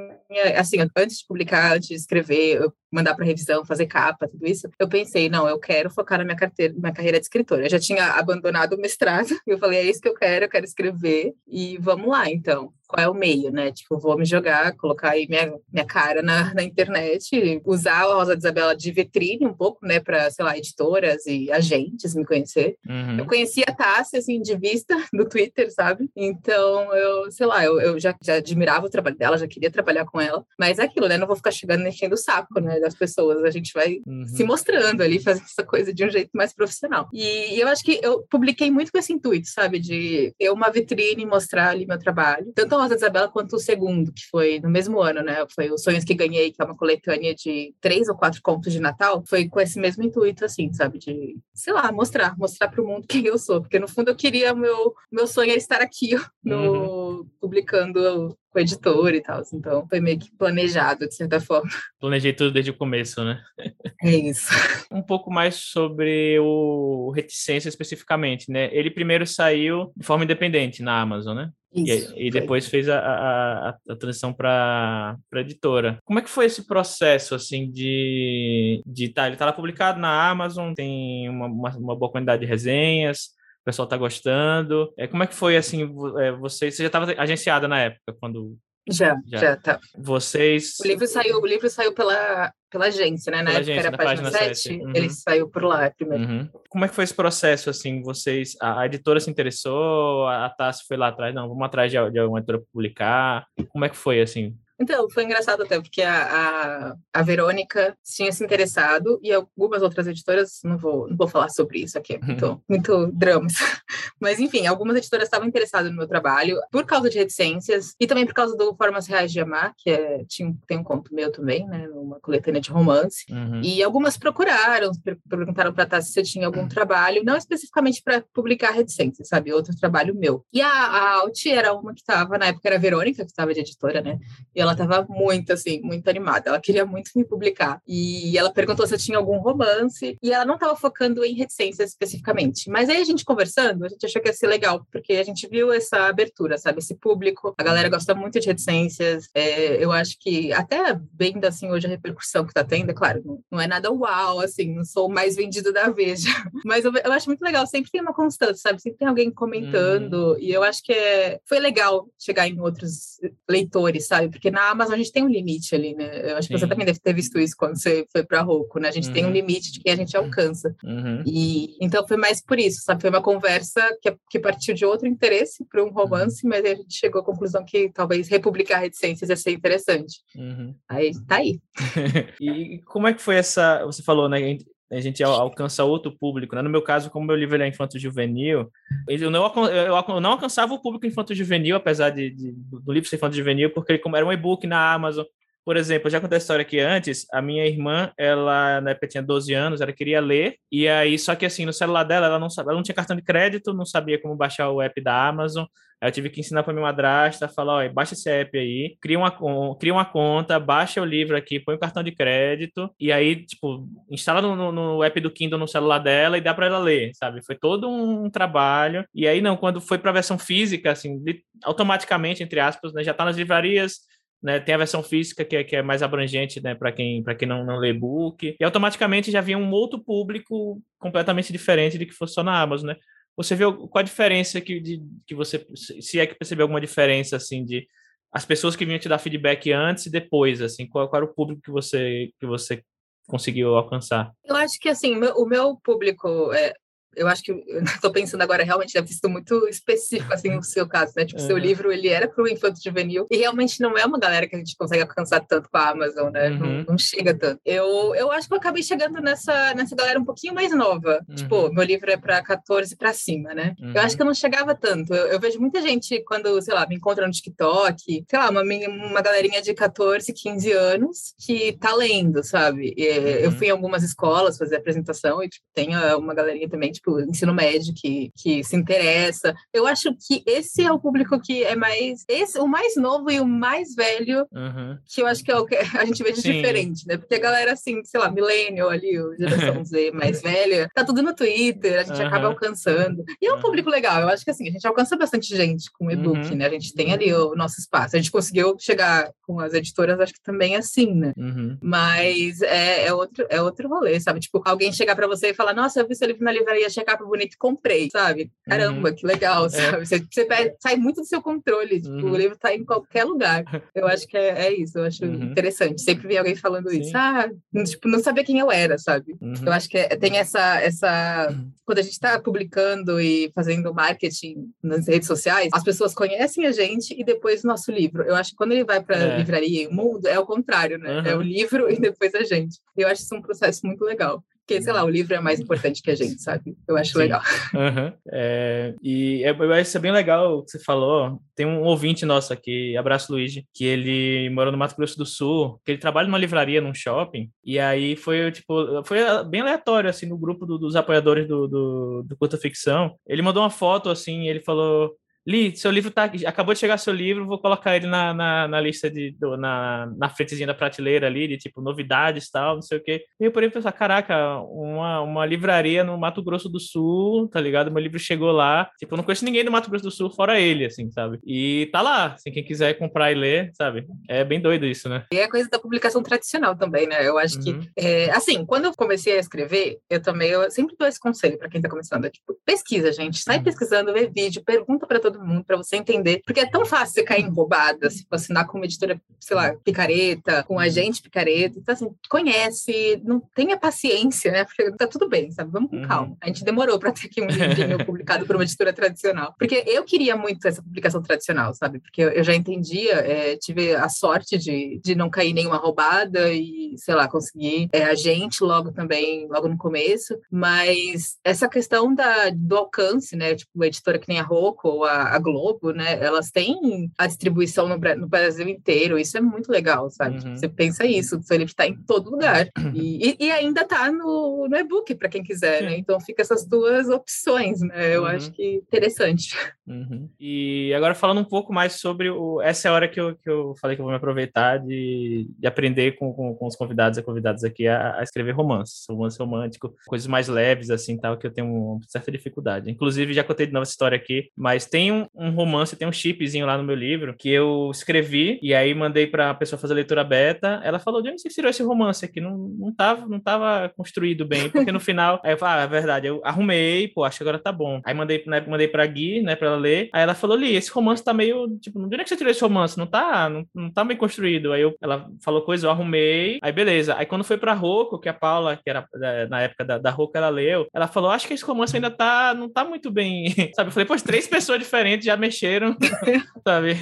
[0.58, 4.70] assim, antes de publicar, antes de escrever, eu mandar para revisão, fazer capa, tudo isso,
[4.80, 7.66] eu pensei, não, eu quero focar na minha carteira, minha carreira de escritora.
[7.66, 10.66] Eu já tinha abandonado o mestrado, eu falei, é isso que eu quero, eu quero
[10.66, 12.72] escrever e vamos lá, então.
[12.90, 13.72] Qual é o meio, né?
[13.72, 18.36] Tipo, vou me jogar, colocar aí minha, minha cara na, na internet, usar a Rosa
[18.36, 22.78] de Isabela de vitrine um pouco, né, para, sei lá, editoras e agentes me conhecer.
[22.90, 23.20] Uhum.
[23.20, 26.10] Eu conhecia a Tássia, assim, de vista do Twitter, sabe?
[26.16, 30.06] Então, eu, sei lá, eu, eu já, já admirava o trabalho dela, já queria trabalhar
[30.06, 31.16] com ela, mas é aquilo, né?
[31.16, 32.79] Não vou ficar chegando enchendo o saco, né?
[32.80, 33.44] Das pessoas.
[33.44, 34.26] A gente vai uhum.
[34.28, 37.08] se mostrando ali, fazendo essa coisa de um jeito mais profissional.
[37.14, 39.80] E eu acho que eu publiquei muito com esse intuito, sabe?
[39.80, 42.52] De ter uma vitrine, mostrar ali meu trabalho.
[42.56, 45.46] Tanto a Rosa Isabela quanto o segundo, que foi no mesmo ano, né?
[45.54, 48.80] Foi Os Sonhos que Ganhei, que é uma coletânea de três ou quatro contos de
[48.80, 49.24] Natal.
[49.28, 51.00] Foi com esse mesmo intuito, assim, sabe?
[51.00, 53.62] De, sei lá, mostrar, mostrar para o mundo quem eu sou.
[53.62, 56.12] Porque no fundo eu queria, meu, meu sonho era estar aqui,
[56.44, 57.30] no, uhum.
[57.40, 59.42] publicando com o editor e tal.
[59.54, 61.70] Então, foi meio que planejado, de certa forma.
[62.00, 63.42] Planejei tudo desde o começo, né?
[64.02, 64.48] É isso.
[64.90, 68.70] um pouco mais sobre o Reticência especificamente, né?
[68.72, 71.52] Ele primeiro saiu de forma independente na Amazon, né?
[71.74, 76.00] Isso, e, e depois fez a, a, a transição para a editora.
[76.04, 78.82] Como é que foi esse processo, assim, de...
[78.86, 82.48] de tá, ele está lá publicado na Amazon, tem uma, uma, uma boa quantidade de
[82.48, 83.32] resenhas,
[83.70, 84.92] pessoal tá gostando.
[84.98, 85.84] É, como é que foi, assim,
[86.18, 88.58] é, você, você já estava agenciada na época, quando...
[88.92, 89.80] Já, já, já tá.
[89.96, 90.78] Vocês...
[90.84, 93.44] O livro saiu, o livro saiu pela, pela agência, né?
[93.44, 94.82] Na pela época agência, era a página, página 7, 7.
[94.82, 94.92] Uhum.
[94.96, 96.24] ele saiu por lá primeiro.
[96.24, 96.50] Uhum.
[96.68, 98.56] Como é que foi esse processo, assim, vocês...
[98.60, 101.98] A, a editora se interessou, a, a Tassi foi lá atrás, não, vamos atrás de,
[102.10, 103.46] de uma editora publicar.
[103.70, 104.58] Como é que foi, assim?
[104.80, 110.08] Então, foi engraçado até, porque a, a, a, Verônica tinha se interessado e algumas outras
[110.08, 112.62] editoras, não vou, não vou falar sobre isso aqui, é muito, uhum.
[112.68, 113.54] muito dramas.
[114.20, 118.26] Mas, enfim, algumas editoras estavam interessadas no meu trabalho por causa de reticências e também
[118.26, 121.68] por causa do Formas Reais de Amar, que é, tinha, tem um conto meu também,
[121.68, 123.26] né, uma coletânea de romance.
[123.30, 123.62] Uhum.
[123.62, 124.92] E algumas procuraram,
[125.28, 126.70] perguntaram para Tassi se eu tinha algum uhum.
[126.70, 130.46] trabalho, não especificamente para publicar reticências, sabe, outro trabalho meu.
[130.54, 133.54] E a, a Alt era uma que estava, na época era a Verônica, que estava
[133.54, 134.18] de editora, né,
[134.56, 136.50] e ela ela estava muito, assim, muito animada.
[136.50, 137.82] Ela queria muito me publicar.
[137.88, 140.18] E ela perguntou se eu tinha algum romance.
[140.22, 142.70] E ela não estava focando em reticências especificamente.
[142.70, 145.48] Mas aí a gente conversando, a gente achou que ia ser legal, porque a gente
[145.48, 146.80] viu essa abertura, sabe?
[146.80, 147.54] Esse público.
[147.58, 149.30] A galera gosta muito de reticências.
[149.34, 153.22] É, eu acho que, até vendo, assim, hoje a repercussão que está tendo, é claro,
[153.26, 156.30] não, não, é nada uau, assim, não sou o mais vendido da Veja.
[156.66, 157.66] Mas eu, eu, acho muito legal.
[157.68, 158.82] Sempre tem uma constância, sabe?
[158.82, 160.34] Sempre tem alguém comentando.
[160.34, 160.38] Hum.
[160.40, 164.30] E eu acho que é, foi legal chegar em outros leitores, sabe?
[164.30, 166.32] Porque na Amazon a gente tem um limite ali, né?
[166.32, 166.54] Eu acho Sim.
[166.54, 168.90] que você também deve ter visto isso quando você foi para Roku, né?
[168.90, 169.14] A gente uhum.
[169.14, 169.34] tem um uhum.
[169.34, 170.76] limite de quem a gente alcança.
[170.84, 171.24] Uhum.
[171.26, 173.02] E então foi mais por isso, sabe?
[173.02, 176.50] Foi uma conversa que, que partiu de outro interesse para um romance, uhum.
[176.50, 180.20] mas a gente chegou à conclusão que talvez republicar reticências ia ser interessante.
[180.36, 180.76] Uhum.
[180.90, 181.62] Aí tá aí.
[182.42, 183.86] e como é que foi essa?
[183.86, 184.58] Você falou, né?
[184.92, 186.56] A gente alcança outro público.
[186.56, 186.62] Né?
[186.62, 188.72] No meu caso, como meu livro é infanto-juvenil,
[189.08, 193.72] eu não, eu não alcançava o público infanto-juvenil, apesar de, de, do livro ser infanto-juvenil,
[193.72, 195.26] porque ele como era um e-book na Amazon,
[195.70, 199.22] por exemplo, já contei a história aqui antes, a minha irmã, ela na época tinha
[199.22, 202.48] 12 anos, ela queria ler, e aí, só que assim, no celular dela, ela não,
[202.58, 205.66] ela não tinha cartão de crédito, não sabia como baixar o app da Amazon,
[206.02, 209.20] Aí eu tive que ensinar para minha madrasta, falar, olha, baixa esse app aí, cria
[209.20, 209.32] uma,
[209.78, 213.86] cria uma conta, baixa o livro aqui, põe o cartão de crédito, e aí, tipo,
[214.10, 217.44] instala no, no app do Kindle no celular dela e dá para ela ler, sabe?
[217.46, 219.06] Foi todo um trabalho.
[219.14, 221.22] E aí, não, quando foi para a versão física, assim,
[221.64, 224.00] automaticamente, entre aspas, né, já está nas livrarias,
[224.42, 227.48] né, tem a versão física que é, que é mais abrangente né, para quem, quem
[227.48, 232.14] não, não lê book, e automaticamente já vinha um outro público completamente diferente de que
[232.14, 232.96] fosse só na Amazon, né?
[233.36, 237.38] Você vê qual a diferença que, de, que você, se é que percebeu alguma diferença,
[237.38, 237.88] assim, de
[238.32, 241.34] as pessoas que vinham te dar feedback antes e depois, assim, qual, qual era o
[241.34, 242.84] público que você, que você
[243.28, 244.32] conseguiu alcançar?
[244.44, 246.74] Eu acho que, assim, o meu público, é,
[247.16, 247.52] eu acho que
[247.84, 251.26] estou pensando agora realmente deve ter sido muito específico assim no seu caso, né?
[251.26, 251.48] Tipo, uhum.
[251.48, 254.56] seu livro ele era para o infanto juvenil e realmente não é uma galera que
[254.56, 256.50] a gente consegue alcançar tanto com a Amazon, né?
[256.50, 256.58] Uhum.
[256.58, 257.60] Não, não, chega tanto.
[257.66, 261.24] Eu, eu acho que eu acabei chegando nessa nessa galera um pouquinho mais nova.
[261.28, 261.36] Uhum.
[261.36, 263.76] Tipo, meu livro é para 14 para cima, né?
[263.94, 265.14] Eu acho que eu não chegava tanto.
[265.14, 268.62] Eu, eu, vejo muita gente quando, sei lá, me encontra no TikTok, sei lá, uma
[268.62, 272.94] uma galerinha de 14, 15 anos que tá lendo, sabe?
[272.96, 273.04] E,
[273.44, 277.54] eu fui em algumas escolas fazer apresentação e tipo, tem uma galerinha também tipo, ensino
[277.54, 279.56] médio que, que se interessa.
[279.74, 282.24] Eu acho que esse é o público que é mais.
[282.28, 284.98] Esse, o mais novo e o mais velho, uhum.
[285.08, 286.54] que eu acho que é o que a gente vê de Sim.
[286.54, 287.18] diferente, né?
[287.18, 291.22] Porque a galera, assim, sei lá, millennial ali, o geração Z mais velha, tá tudo
[291.22, 292.28] no Twitter, a gente uhum.
[292.28, 293.24] acaba alcançando.
[293.42, 296.08] E é um público legal, eu acho que assim, a gente alcança bastante gente com
[296.08, 296.56] o e-book, uhum.
[296.56, 296.66] né?
[296.66, 298.16] A gente tem ali o nosso espaço.
[298.16, 301.34] A gente conseguiu chegar com as editoras, acho que também é assim, né?
[301.38, 301.78] Uhum.
[301.82, 304.40] Mas é, é, outro, é outro rolê, sabe?
[304.40, 307.04] Tipo, alguém chegar para você e falar, nossa, eu vi seu livro na livraria achei
[307.04, 308.52] a capa bonita e comprei, sabe?
[308.66, 309.16] Caramba, uhum.
[309.16, 309.70] que legal, é.
[309.70, 310.06] sabe?
[310.06, 312.32] Você, você perde, sai muito do seu controle, tipo, uhum.
[312.32, 313.64] o livro tá em qualquer lugar.
[313.96, 315.52] Eu acho que é, é isso, eu acho uhum.
[315.52, 316.02] interessante.
[316.02, 317.02] Sempre vi alguém falando Sim.
[317.02, 317.50] isso, ah,
[317.86, 319.36] tipo, não sabia quem eu era, sabe?
[319.42, 319.54] Uhum.
[319.66, 321.50] Eu acho que é, tem essa, essa...
[321.52, 321.72] Uhum.
[321.86, 326.72] Quando a gente tá publicando e fazendo marketing nas redes sociais, as pessoas conhecem a
[326.72, 328.24] gente e depois o nosso livro.
[328.24, 329.38] Eu acho que quando ele vai para é.
[329.38, 331.24] livraria e o mundo, é o contrário, né?
[331.26, 332.80] É o livro e depois a gente.
[332.96, 334.44] Eu acho isso um processo muito legal.
[334.70, 336.78] Porque, sei lá, o livro é mais importante que a gente, sabe?
[336.88, 337.18] Eu acho Sim.
[337.18, 337.42] legal.
[337.74, 338.14] Uhum.
[338.32, 341.42] É, e é, eu acho bem legal o que você falou.
[341.56, 345.82] Tem um ouvinte nosso aqui, abraço Luigi, que ele mora no Mato Grosso do Sul,
[345.84, 350.28] que ele trabalha numa livraria, num shopping, e aí foi, tipo, foi bem aleatório, assim,
[350.28, 353.16] no grupo do, dos apoiadores do, do, do Curta Ficção.
[353.28, 355.16] Ele mandou uma foto, assim, ele falou
[355.50, 358.80] Li, seu livro tá acabou de chegar seu livro, vou colocar ele na, na, na
[358.80, 362.84] lista de do, na, na frentezinha da prateleira ali, de tipo novidades e tal, não
[362.84, 363.26] sei o quê.
[363.40, 367.90] E eu porém pensar, caraca, uma, uma livraria no Mato Grosso do Sul, tá ligado?
[367.90, 368.88] Meu livro chegou lá.
[369.00, 371.40] Tipo, eu não conheço ninguém do Mato Grosso do Sul fora ele, assim, sabe?
[371.44, 374.06] E tá lá, assim, quem quiser comprar e ler, sabe?
[374.30, 375.26] É bem doido isso, né?
[375.34, 377.28] E é coisa da publicação tradicional também, né?
[377.28, 377.80] Eu acho uhum.
[377.80, 381.58] que, é, assim, quando eu comecei a escrever, eu também, eu sempre dou esse conselho
[381.58, 383.64] para quem tá começando, é, tipo, pesquisa, gente, sai uhum.
[383.64, 387.24] pesquisando, vê vídeo, pergunta para todo mundo para você entender, porque é tão fácil você
[387.24, 391.80] cair em roubada, se assinar com uma editora, sei lá, picareta, com um agente picareta,
[391.80, 394.66] então assim, conhece, não tenha paciência, né?
[394.66, 395.72] Porque tá tudo bem, sabe?
[395.72, 396.08] Vamos com uhum.
[396.08, 396.38] calma.
[396.42, 400.04] A gente demorou para ter aqui um livrinho publicado por uma editora tradicional, porque eu
[400.04, 402.00] queria muito essa publicação tradicional, sabe?
[402.00, 406.94] Porque eu já entendia, é, tive a sorte de, de não cair nenhuma roubada e,
[406.98, 412.76] sei lá, conseguir é, agente logo também, logo no começo, mas essa questão da, do
[412.78, 413.56] alcance, né?
[413.56, 416.20] Tipo, uma editora que nem a Rocco ou a, a Globo, né?
[416.24, 419.18] Elas têm a distribuição no, no Brasil inteiro.
[419.18, 420.38] Isso é muito legal, sabe?
[420.46, 420.56] Uhum.
[420.56, 422.68] Você pensa isso, o seu livro está em todo lugar.
[422.94, 425.98] E, e, e ainda está no, no e-book, para quem quiser, né?
[425.98, 428.16] Então fica essas duas opções, né?
[428.16, 428.28] Eu uhum.
[428.28, 429.56] acho que interessante.
[429.88, 430.30] Uhum.
[430.40, 432.62] E agora falando um pouco mais sobre o.
[432.62, 435.48] Essa é a hora que eu, que eu falei que eu vou me aproveitar de,
[435.58, 439.38] de aprender com, com, com os convidados e convidadas aqui a, a, escrever romances, romance
[439.40, 442.90] romântico, coisas mais leves, assim, tal, que eu tenho uma certa dificuldade.
[442.90, 446.12] Inclusive, já contei de novo essa história aqui, mas tem um, um romance, tem um
[446.12, 449.94] chipzinho lá no meu livro que eu escrevi e aí mandei para a pessoa fazer
[449.94, 450.82] a leitura beta.
[450.84, 452.42] Ela falou: de onde você tirou esse romance aqui?
[452.42, 455.88] Não, não, tava, não tava construído bem, porque no final, aí eu falei: ah, é
[455.88, 458.02] verdade, eu arrumei, pô, acho que agora tá bom.
[458.06, 460.10] Aí mandei, né, mandei pra Gui, né, pra ela ler.
[460.14, 462.52] Aí ela falou: Li, esse romance tá meio, tipo, de onde é que você tirou
[462.52, 462.98] esse romance?
[462.98, 464.74] Não tá, não, não tá bem construído.
[464.74, 466.60] Aí eu, ela falou coisa, eu arrumei.
[466.62, 467.16] Aí beleza.
[467.18, 470.10] Aí quando foi pra Rocco, que a Paula, que era é, na época da, da
[470.10, 473.50] Rocco, ela leu, ela falou: acho que esse romance ainda tá, não tá muito bem,
[473.76, 473.90] sabe?
[473.90, 475.96] Eu falei: pô, três pessoas diferentes diferentes já mexeram,
[476.64, 476.98] sabe?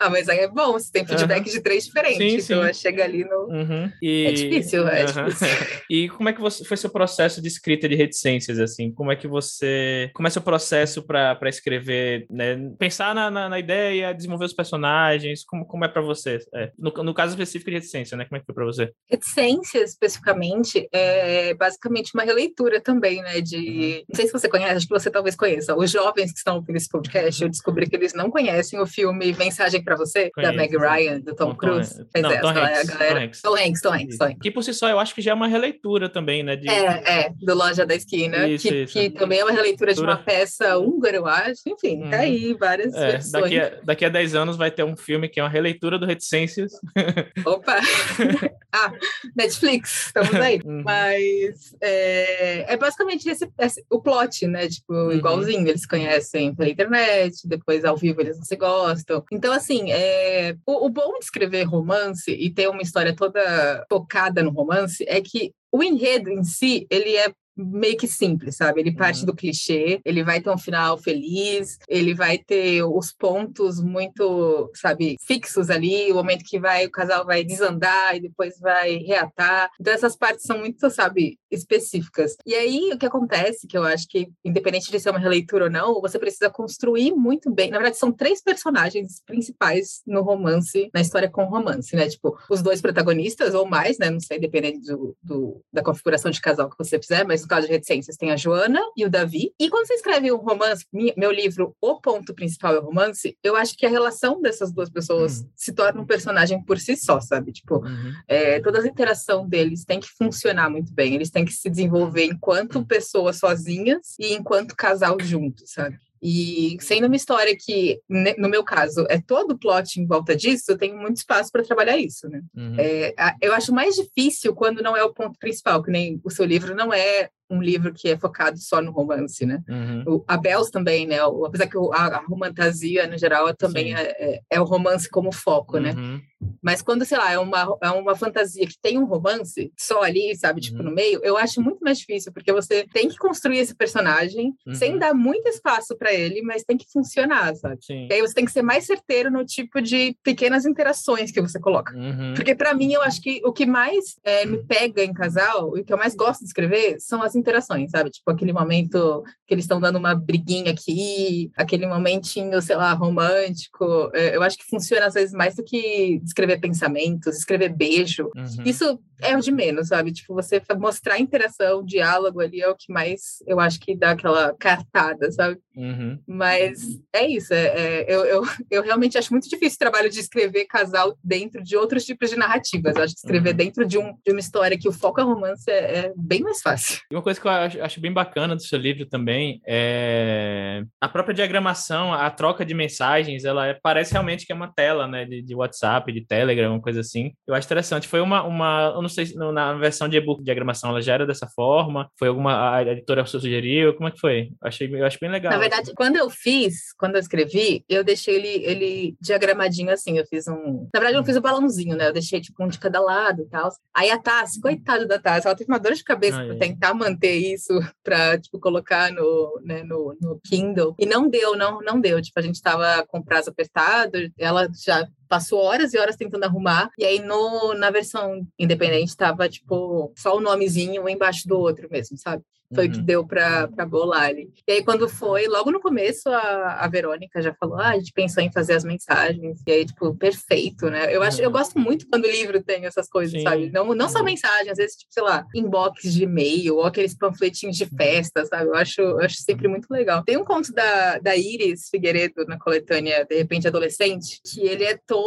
[0.00, 1.52] Ah, mas aí é bom, você tem feedback uhum.
[1.52, 2.80] de três diferentes, sim, então sim.
[2.80, 3.46] chega ali no...
[3.48, 3.92] Uhum.
[4.00, 4.26] E...
[4.26, 5.24] É difícil, é uhum.
[5.26, 5.48] difícil.
[5.90, 8.92] e como é que você, foi seu processo de escrita de reticências, assim?
[8.92, 10.10] Como é que você...
[10.14, 12.56] Como é seu processo para escrever, né?
[12.78, 16.38] Pensar na, na, na, ideia, desenvolver os personagens, como, como é para você?
[16.54, 16.72] É.
[16.78, 18.24] No, no caso específico de reticência, né?
[18.24, 18.90] Como é que foi para você?
[19.10, 23.40] Reticências, especificamente, é basicamente uma releitura também, né?
[23.40, 23.56] De...
[23.56, 24.04] Uhum.
[24.08, 25.76] Não sei se você conhece, acho que você talvez conheça.
[25.76, 29.34] Os jovens que estão ouvindo esse podcast, eu descobri que eles não conhecem o filme
[29.34, 30.52] Mensagem para Você, Conheço.
[30.52, 32.04] da Meg Ryan, do Tom, Tom Cruise.
[32.12, 33.14] Tom, não, é, Tom, Hanks, galera...
[33.14, 33.42] Tom Hanks.
[33.42, 34.38] Tom Hanks, Tom Hanks, Tom Hanks.
[34.40, 36.56] Que por si só eu acho que já é uma releitura também, né?
[36.56, 36.68] De...
[36.68, 38.92] É, é, do Loja da Esquina, isso, que, isso.
[38.92, 41.62] que também é uma releitura de uma peça húngara, eu acho.
[41.66, 42.10] Enfim, tá uhum.
[42.10, 43.42] tá aí várias é, versões.
[43.42, 46.06] Daqui a, daqui a 10 anos vai ter um filme que é uma releitura do
[46.06, 46.72] Reticências.
[47.44, 47.78] Opa!
[48.72, 48.92] ah,
[49.36, 50.60] Netflix, estamos aí.
[50.64, 50.82] Uhum.
[50.84, 54.68] Mas é, é basicamente esse, esse, o plot, né?
[54.68, 55.12] Tipo, uhum.
[55.12, 59.24] igualzinho, eles conhecem pela internet, depois ao vivo eles não se gostam.
[59.30, 64.42] Então, assim, é, o, o bom de escrever romance e ter uma história toda focada
[64.42, 68.80] no romance é que o enredo em si, ele é meio que simples, sabe?
[68.80, 69.26] Ele parte uhum.
[69.26, 75.16] do clichê, ele vai ter um final feliz, ele vai ter os pontos muito, sabe,
[75.24, 79.70] fixos ali, o momento que vai o casal vai desandar e depois vai reatar.
[79.80, 82.36] Então essas partes são muito, sabe, específicas.
[82.44, 85.70] E aí o que acontece, que eu acho que independente de ser uma releitura ou
[85.70, 87.70] não, você precisa construir muito bem.
[87.70, 92.08] Na verdade, são três personagens principais no romance, na história com romance, né?
[92.08, 94.10] Tipo, os dois protagonistas ou mais, né?
[94.10, 97.66] Não sei, dependendo do, do da configuração de casal que você fizer, mas no caso
[97.66, 99.52] de reticências, tem a Joana e o Davi.
[99.58, 100.84] E quando você escreve um romance,
[101.16, 104.90] meu livro, o ponto principal é o romance, eu acho que a relação dessas duas
[104.90, 105.48] pessoas uhum.
[105.54, 107.52] se torna um personagem por si só, sabe?
[107.52, 108.12] Tipo, uhum.
[108.26, 112.24] é, toda a interação deles tem que funcionar muito bem, eles têm que se desenvolver
[112.24, 112.84] enquanto uhum.
[112.84, 115.98] pessoas sozinhas e enquanto casal juntos, sabe?
[116.26, 118.00] E sendo uma história que,
[118.38, 121.62] no meu caso, é todo o plot em volta disso, eu tenho muito espaço para
[121.62, 122.40] trabalhar isso, né?
[122.56, 122.76] Uhum.
[122.78, 126.46] É, eu acho mais difícil quando não é o ponto principal, que nem o seu
[126.46, 129.62] livro não é um livro que é focado só no romance, né?
[129.68, 130.04] Uhum.
[130.06, 131.24] O, a Bells também, né?
[131.24, 135.08] O, apesar que o, a, a romantasia, no geral, também é, é, é, o romance
[135.08, 135.92] como foco, né?
[135.92, 136.14] uhum.
[136.14, 136.22] né?
[136.62, 140.34] Mas quando, sei lá, é uma, é uma fantasia que tem um romance só ali,
[140.36, 140.60] sabe?
[140.60, 140.84] Tipo, uhum.
[140.84, 144.92] no meio, eu acho muito mais difícil, porque você tem que construir esse personagem sem
[144.92, 144.98] uhum.
[144.98, 147.78] dar muito espaço para ele, mas tem que funcionar, sabe?
[147.80, 148.08] Sim.
[148.10, 151.58] E aí você tem que ser mais certeiro no tipo de pequenas interações que você
[151.58, 151.94] coloca.
[151.96, 152.34] Uhum.
[152.34, 155.80] Porque para mim, eu acho que o que mais é, me pega em casal, e
[155.80, 158.10] o que eu mais gosto de escrever, são as interações, sabe?
[158.10, 164.10] Tipo, aquele momento que eles estão dando uma briguinha aqui, aquele momentinho, sei lá, romântico.
[164.14, 168.30] É, eu acho que funciona às vezes mais do que escrever pensamentos, escrever beijo.
[168.34, 168.64] Uhum.
[168.64, 170.12] Isso é o de menos, sabe?
[170.12, 174.54] Tipo, você mostrar interação, diálogo ali é o que mais eu acho que dá aquela
[174.54, 175.58] cartada, sabe?
[175.76, 176.18] Uhum.
[176.26, 177.52] Mas é isso.
[177.52, 181.62] É, é, eu, eu, eu realmente acho muito difícil o trabalho de escrever casal dentro
[181.62, 182.96] de outros tipos de narrativas.
[182.96, 183.56] Eu acho que escrever uhum.
[183.56, 186.60] dentro de, um, de uma história que o foco é romance é, é bem mais
[186.60, 187.00] fácil.
[187.24, 192.12] Coisa que eu acho, acho, bem bacana do seu livro também é a própria diagramação,
[192.12, 195.24] a troca de mensagens, ela é, parece realmente que é uma tela, né?
[195.24, 197.32] De, de WhatsApp, de Telegram, uma coisa assim.
[197.46, 198.06] Eu acho interessante.
[198.06, 201.14] Foi uma, uma eu não sei se na versão de e-book de diagramação ela já
[201.14, 204.50] era dessa forma, foi alguma, a editora sugeriu, como é que foi?
[204.62, 205.52] Eu achei, eu acho bem legal.
[205.52, 210.26] Na verdade, quando eu fiz, quando eu escrevi, eu deixei ele, ele diagramadinho assim, eu
[210.26, 210.88] fiz um...
[210.92, 212.08] Na verdade, eu não fiz o um balãozinho, né?
[212.08, 213.70] Eu deixei, tipo, um de cada lado e tal.
[213.94, 217.13] Aí a Tassi, coitada da Tassi, ela teve uma dor de cabeça para tentar manter
[217.22, 217.72] isso
[218.02, 220.94] para tipo, colocar no, né, no, no Kindle.
[220.98, 222.20] E não deu, não, não deu.
[222.20, 226.90] Tipo, a gente tava com prazo apertado, ela já passou horas e horas tentando arrumar,
[226.96, 231.88] e aí no, na versão independente tava, tipo, só o nomezinho um embaixo do outro
[231.90, 232.44] mesmo, sabe?
[232.74, 232.90] Foi uhum.
[232.90, 233.04] o que uhum.
[233.04, 234.50] deu para bolar ali.
[234.66, 238.12] E aí, quando foi, logo no começo, a, a Verônica já falou: ah, a gente
[238.12, 239.60] pensou em fazer as mensagens.
[239.66, 241.14] E aí, tipo, perfeito, né?
[241.14, 243.42] Eu acho, eu gosto muito quando o livro tem essas coisas, Sim.
[243.42, 243.70] sabe?
[243.70, 244.24] Não, não só uhum.
[244.24, 248.66] mensagem, às vezes, tipo, sei lá, inbox de e-mail, ou aqueles panfletinhos de festa, sabe?
[248.66, 250.24] Eu acho, eu acho sempre muito legal.
[250.24, 254.98] Tem um conto da, da Iris Figueiredo na coletânea De Repente Adolescente, que ele é
[255.06, 255.23] todo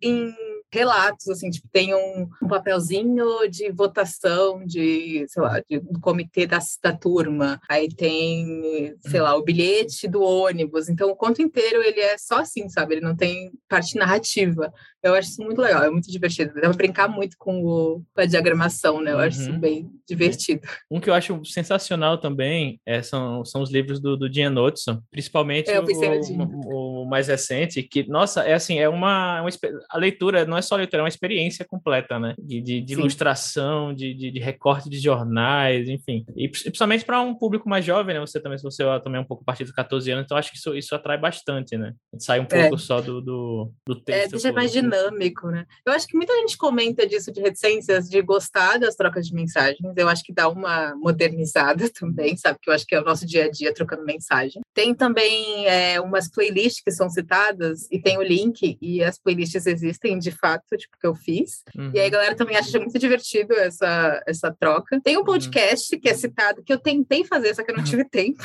[0.00, 0.34] em
[0.72, 6.46] relatos, assim, tipo, tem um, um, papelzinho de votação de, sei lá, de, do comitê
[6.46, 11.82] da, da turma, aí tem, sei lá, o bilhete do ônibus, então o conto inteiro
[11.82, 15.82] ele é só assim, sabe, ele não tem parte narrativa, eu acho isso muito legal,
[15.82, 16.54] é muito divertido.
[16.54, 19.10] Dá pra brincar muito com, o, com a diagramação, né?
[19.10, 19.22] Eu uhum.
[19.22, 19.58] acho isso uhum.
[19.58, 20.62] bem divertido.
[20.88, 25.02] Um que eu acho sensacional também é, são, são os livros do, do Dian Knudson,
[25.10, 29.50] principalmente é, o, o, o, mais recente, que, nossa, é assim, é uma, uma
[29.90, 32.34] a leitura não é só leitura, é uma experiência completa, né?
[32.38, 36.24] De, de, de ilustração, de, de, de, recorte de jornais, enfim.
[36.34, 38.20] E principalmente para um público mais jovem, né?
[38.20, 40.50] Você também, se você também é um pouco a partir dos 14 anos, então acho
[40.50, 41.92] que isso, isso atrai bastante, né?
[42.18, 42.78] Sai um pouco é.
[42.78, 44.28] só do, do, do texto.
[44.28, 45.66] É, deixa mais dinâmico, né?
[45.84, 49.78] Eu acho que muita gente comenta disso de reticências, de gostar das trocas de mensagens.
[49.96, 52.58] Eu acho que dá uma modernizada também, sabe?
[52.62, 54.62] Que eu acho que é o nosso dia a dia trocando mensagem.
[54.72, 59.66] Tem também é, umas playlists que são citadas e tem o link, e as playlists
[59.66, 61.62] existem de fato, tipo, que eu fiz.
[61.76, 61.90] Uhum.
[61.94, 62.10] E aí a uhum.
[62.10, 65.00] galera também acha muito divertido essa, essa troca.
[65.02, 65.26] Tem um uhum.
[65.26, 66.00] podcast uhum.
[66.00, 68.42] que é citado, que eu tentei fazer, só que eu não tive tempo.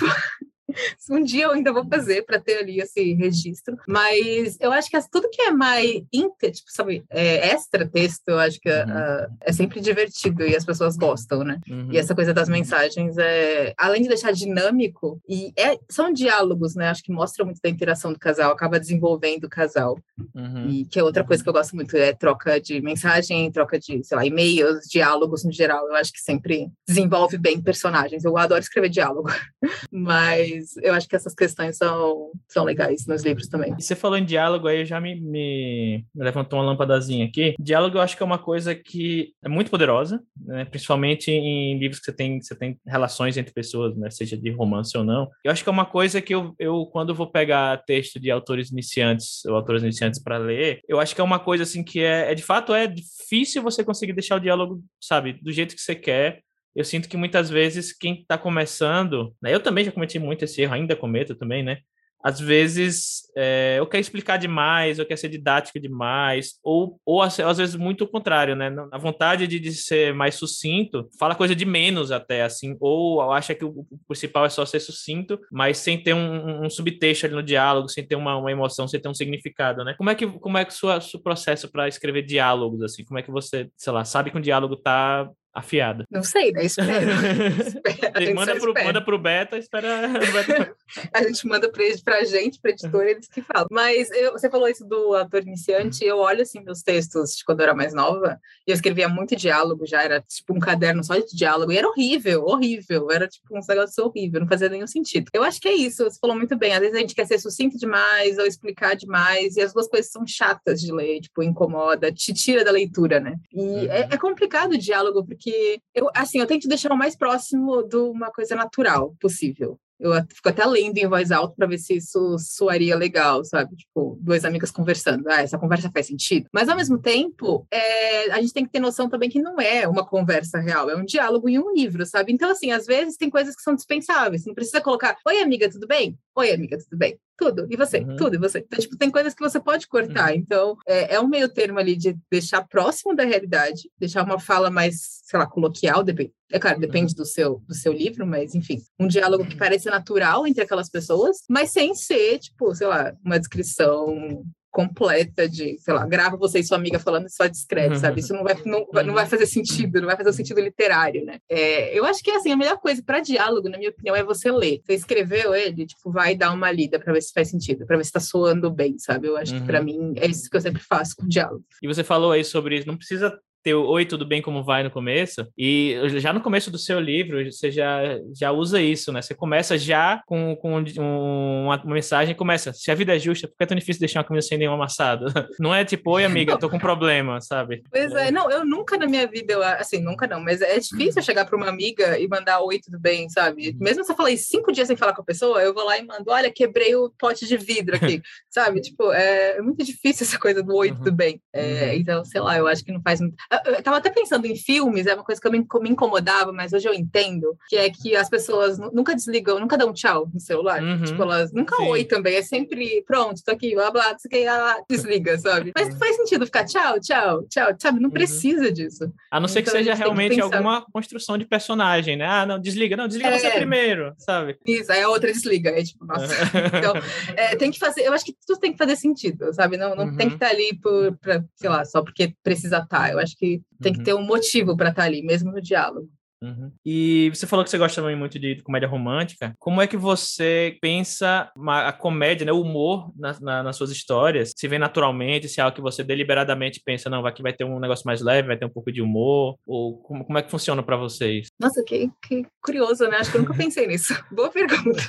[1.10, 3.78] um dia eu ainda vou fazer para ter ali esse registro.
[3.88, 8.40] Mas eu acho que tudo que é mais inter, tipo, sabe, é, extra texto, eu
[8.40, 8.76] acho que uhum.
[8.76, 11.60] uh, é sempre divertido e as pessoas gostam, né?
[11.70, 11.92] Uhum.
[11.92, 16.90] E essa coisa das mensagens é, além de deixar dinâmico, e é, são diálogos, né?
[16.90, 19.98] Acho que mostra muito da interação do casal, acaba desenvolvendo o casal.
[20.34, 20.70] Uhum.
[20.70, 24.04] E que é outra coisa que eu gosto muito, é troca de mensagem, troca de,
[24.04, 25.88] sei lá, e-mails, diálogos no geral.
[25.88, 28.24] Eu acho que sempre desenvolve bem personagens.
[28.24, 29.30] Eu adoro escrever diálogo.
[29.92, 33.74] Mas mas eu acho que essas questões são, são legais nos livros também.
[33.78, 37.56] E você falou em diálogo, aí já me, me, levantou uma lâmpadazinha aqui.
[37.60, 40.66] Diálogo eu acho que é uma coisa que é muito poderosa, né?
[40.66, 44.10] principalmente em livros que você tem, você tem relações entre pessoas, né?
[44.10, 45.30] seja de romance ou não.
[45.44, 48.72] Eu acho que é uma coisa que eu, eu quando vou pegar texto de autores
[48.72, 52.32] iniciantes ou autores iniciantes para ler, eu acho que é uma coisa assim que é,
[52.32, 55.96] é de fato é difícil você conseguir deixar o diálogo, sabe, do jeito que você
[55.96, 56.42] quer
[56.78, 60.62] eu sinto que muitas vezes quem está começando, né, eu também já cometi muito esse
[60.62, 61.80] erro, ainda cometo também, né?
[62.24, 67.58] Às vezes é, eu quero explicar demais, eu quero ser didático demais, ou, ou às,
[67.58, 68.72] vezes muito o contrário, né?
[68.92, 73.56] A vontade de, de, ser mais sucinto, fala coisa de menos até, assim, ou acha
[73.56, 77.36] que o, o principal é só ser sucinto, mas sem ter um, um subtexto ali
[77.36, 79.96] no diálogo, sem ter uma, uma, emoção, sem ter um significado, né?
[79.98, 83.04] Como é que, como é que seu processo para escrever diálogos, assim?
[83.04, 86.06] Como é que você, sei lá, sabe que um diálogo tá afiada?
[86.10, 86.66] Não sei, né?
[86.66, 86.90] Espero.
[87.86, 88.86] espero manda, pro, espera.
[88.86, 89.88] manda pro beta, espera.
[91.14, 93.68] a gente manda pra, pra gente, pra editora, eles que falam.
[93.72, 97.60] Mas eu, você falou isso do ator iniciante, eu olho assim meus textos de quando
[97.60, 101.16] eu era mais nova, e eu escrevia muito diálogo já, era tipo um caderno só
[101.16, 105.30] de diálogo, e era horrível, horrível, era tipo um negócio horrível, não fazia nenhum sentido.
[105.34, 107.40] Eu acho que é isso, você falou muito bem, às vezes a gente quer ser
[107.40, 112.12] sucinto demais ou explicar demais, e as duas coisas são chatas de ler, tipo, incomoda,
[112.12, 113.36] te tira da leitura, né?
[113.54, 113.92] E uhum.
[113.92, 115.47] é, é complicado o diálogo, porque
[115.94, 119.80] eu, assim, eu tento deixar o mais próximo de uma coisa natural possível.
[120.00, 123.76] Eu fico até lendo em voz alta para ver se isso soaria legal, sabe?
[123.76, 125.28] Tipo, duas amigas conversando.
[125.28, 126.48] Ah, essa conversa faz sentido.
[126.54, 129.88] Mas, ao mesmo tempo, é, a gente tem que ter noção também que não é
[129.88, 132.32] uma conversa real, é um diálogo em um livro, sabe?
[132.32, 134.46] Então, assim, às vezes tem coisas que são dispensáveis.
[134.46, 136.16] Não precisa colocar, oi, amiga, tudo bem?
[136.36, 137.20] Oi, amiga, tudo bem?
[137.38, 137.68] Tudo.
[137.70, 138.00] E você?
[138.00, 138.16] Uhum.
[138.16, 138.36] Tudo.
[138.36, 138.60] E você?
[138.60, 140.32] Então, tipo, tem coisas que você pode cortar.
[140.32, 140.38] Uhum.
[140.38, 144.72] Então, é, é, um meio termo ali de deixar próximo da realidade, deixar uma fala
[144.72, 146.34] mais, sei lá, coloquial, depende.
[146.52, 147.18] É claro, depende uhum.
[147.18, 151.38] do seu, do seu livro, mas enfim, um diálogo que parece natural entre aquelas pessoas,
[151.48, 154.44] mas sem ser, tipo, sei lá, uma descrição
[154.78, 158.00] completa de, sei lá, grava você e sua amiga falando só discreto, uhum.
[158.00, 158.20] sabe?
[158.20, 161.40] Isso não vai, não, não vai fazer sentido, não vai fazer um sentido literário, né?
[161.50, 164.52] É, eu acho que, assim, a melhor coisa para diálogo, na minha opinião, é você
[164.52, 164.80] ler.
[164.86, 168.06] Você escreveu ele, tipo, vai dar uma lida para ver se faz sentido, para ver
[168.06, 169.28] se tá soando bem, sabe?
[169.28, 169.62] Eu acho uhum.
[169.62, 171.66] que para mim é isso que eu sempre faço com diálogo.
[171.82, 173.36] E você falou aí sobre isso, não precisa
[173.74, 175.48] Oi, tudo bem, como vai no começo.
[175.58, 178.02] E já no começo do seu livro, você já,
[178.34, 179.22] já usa isso, né?
[179.22, 183.58] Você começa já com, com um, uma, mensagem, começa, se a vida é justa, por
[183.58, 185.26] que é tão difícil deixar uma comida sem nenhum amassado?
[185.60, 187.84] Não é tipo, oi, amiga, tô com problema, sabe?
[187.92, 191.22] Pois é, não, eu nunca na minha vida, eu, assim, nunca não, mas é difícil
[191.22, 193.70] chegar para uma amiga e mandar oi, tudo bem, sabe?
[193.70, 193.78] Uhum.
[193.80, 196.06] Mesmo se eu falei cinco dias sem falar com a pessoa, eu vou lá e
[196.06, 198.82] mando, olha, quebrei o pote de vidro aqui, sabe?
[198.82, 201.16] Tipo, é, é, muito difícil essa coisa do oi, tudo uhum.
[201.16, 201.42] bem.
[201.54, 201.94] É, uhum.
[201.94, 205.08] então, sei lá, eu acho que não faz muito eu tava até pensando em filmes,
[205.08, 208.16] é uma coisa que eu me, me, incomodava, mas hoje eu entendo, que é que
[208.16, 210.82] as pessoas nunca desligam, nunca dão tchau no celular.
[210.82, 211.88] Uhum, tipo, elas nunca sim.
[211.90, 214.48] oi também, é sempre pronto, tô aqui, blá blá, você quer,
[214.90, 215.72] desliga, sabe?
[215.76, 218.00] Mas não faz sentido ficar tchau, tchau, tchau, sabe?
[218.00, 218.14] Não uhum.
[218.14, 219.12] precisa disso.
[219.32, 222.26] A não ser então, que seja realmente que alguma construção de personagem, né?
[222.26, 224.58] Ah, não, desliga, não, desliga é, você primeiro, sabe?
[224.66, 226.28] Isso, aí a outra desliga, é tipo, nossa.
[226.78, 226.94] então,
[227.36, 229.78] é, tem que fazer, eu acho que tudo tem que fazer sentido, sabe?
[229.78, 230.16] Não, não uhum.
[230.16, 233.12] tem que estar ali por, pra, sei lá, só porque precisa estar.
[233.12, 233.47] Eu acho que
[233.82, 234.06] tem que uhum.
[234.06, 236.10] ter um motivo para estar tá ali, mesmo no diálogo.
[236.42, 236.72] Uhum.
[236.86, 239.54] E você falou que você gosta também muito de comédia romântica.
[239.60, 244.54] Como é que você pensa a comédia, né, o humor na, na, nas suas histórias?
[244.56, 247.80] Se vem naturalmente, se é algo que você deliberadamente pensa, não, aqui vai ter um
[247.80, 249.58] negócio mais leve, vai ter um pouco de humor?
[249.66, 251.48] Ou como, como é que funciona para vocês?
[251.60, 253.18] Nossa, que, que curioso, né?
[253.18, 254.14] Acho que eu nunca pensei nisso.
[254.32, 255.02] Boa pergunta.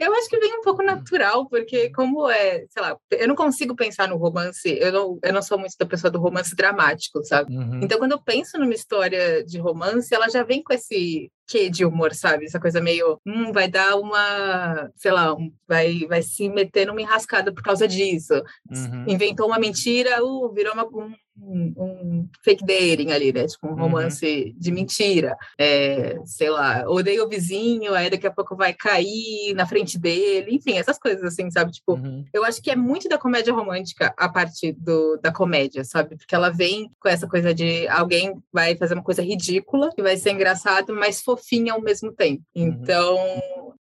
[0.00, 3.74] Eu acho que vem um pouco natural, porque como é, sei lá, eu não consigo
[3.74, 7.54] pensar no romance, eu não, eu não sou muito da pessoa do romance dramático, sabe?
[7.54, 7.80] Uhum.
[7.82, 11.84] Então, quando eu penso numa história de romance, ela já vem com esse quê de
[11.84, 12.44] humor, sabe?
[12.44, 17.00] Essa coisa meio, hum, vai dar uma, sei lá, um, vai, vai se meter numa
[17.00, 18.34] enrascada por causa disso.
[18.70, 19.04] Uhum.
[19.08, 23.46] Inventou uma mentira, uh, virou uma, um, um, fake dating ali, né?
[23.46, 23.76] Tipo, um uhum.
[23.76, 24.54] romance uhum.
[24.56, 25.36] de mentira.
[25.58, 30.54] É, sei lá, odeio o vizinho, aí daqui a pouco vai cair na frente dele.
[30.54, 31.72] Enfim, essas coisas assim, sabe?
[31.72, 32.24] Tipo, uhum.
[32.32, 36.16] eu acho que é muito da comédia romântica a parte do, da comédia, sabe?
[36.16, 40.16] Porque ela vem com essa coisa de alguém vai fazer uma coisa ridícula e vai
[40.16, 42.42] ser engraçado, mas fofinha ao mesmo tempo.
[42.56, 42.82] Uhum.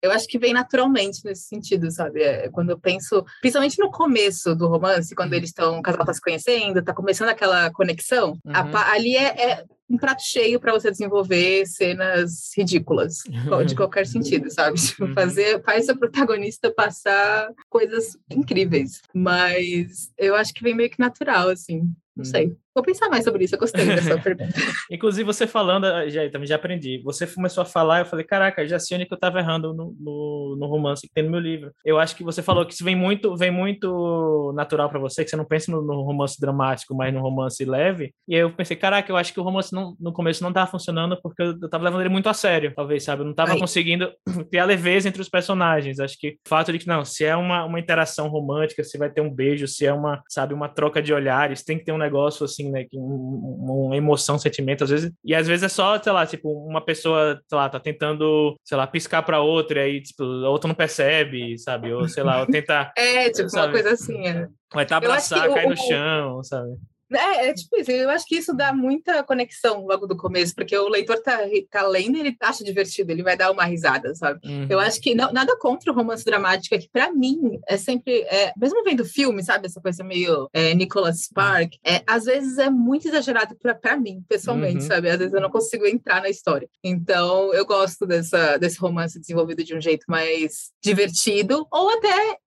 [0.01, 2.21] Eu acho que vem naturalmente nesse sentido, sabe?
[2.21, 5.37] É, quando eu penso, principalmente no começo do romance, quando uhum.
[5.37, 8.51] eles estão, o casal tá se conhecendo, tá começando aquela conexão, uhum.
[8.53, 13.17] a, ali é, é um prato cheio para você desenvolver cenas ridículas,
[13.65, 14.79] de qualquer sentido, sabe?
[14.85, 15.13] Tipo, uhum.
[15.13, 19.01] fazer, faz a protagonista passar coisas incríveis.
[19.13, 21.93] Mas eu acho que vem meio que natural, assim.
[22.15, 22.55] Não sei.
[22.75, 24.53] Vou pensar mais sobre isso, eu gostei dessa pergunta.
[24.91, 27.01] Inclusive, você falando, já, também já aprendi.
[27.05, 29.95] Você começou a falar, eu falei, caraca, já sei onde que eu estava errando no,
[29.97, 31.71] no, no, romance que tem no meu livro.
[31.85, 35.29] Eu acho que você falou que isso vem muito, vem muito natural para você, que
[35.29, 38.13] você não pensa no, no, romance dramático, mas no romance leve.
[38.27, 40.69] E aí eu pensei, caraca, eu acho que o romance não, no começo não estava
[40.69, 43.21] funcionando porque eu, eu tava levando ele muito a sério, talvez, sabe?
[43.21, 44.11] Eu não estava conseguindo
[44.51, 45.97] criar leveza entre os personagens.
[46.01, 49.09] Acho que o fato de que, não, se é uma, uma interação romântica, se vai
[49.09, 51.97] ter um beijo, se é uma, sabe, uma troca de olhares, tem que ter um
[52.05, 52.85] negócio assim né?
[52.93, 55.11] Uma emoção, sentimento, às vezes.
[55.23, 58.77] E às vezes é só, sei lá, tipo, uma pessoa, sei lá, tá tentando, sei
[58.77, 61.93] lá, piscar pra outra, e aí, tipo, a outra não percebe, sabe?
[61.93, 62.91] Ou, sei lá, ou tenta.
[62.97, 63.67] é, tipo, sabe?
[63.67, 64.47] uma coisa assim, é.
[64.73, 65.69] Vai tá abraçar, cai o...
[65.69, 66.75] no chão, sabe?
[67.11, 70.75] É, é tipo isso, eu acho que isso dá muita conexão logo do começo, porque
[70.77, 71.39] o leitor tá,
[71.69, 74.39] tá lendo e ele acha divertido, ele vai dar uma risada, sabe?
[74.43, 74.67] Uhum.
[74.69, 78.21] Eu acho que não, nada contra o romance dramático, é que para mim é sempre,
[78.23, 82.69] é, mesmo vendo filme, sabe, essa coisa meio é, Nicholas Spark, é, às vezes é
[82.69, 84.87] muito exagerado para mim, pessoalmente, uhum.
[84.87, 85.09] sabe?
[85.09, 86.67] Às vezes eu não consigo entrar na história.
[86.83, 92.37] Então eu gosto dessa, desse romance desenvolvido de um jeito mais divertido, ou até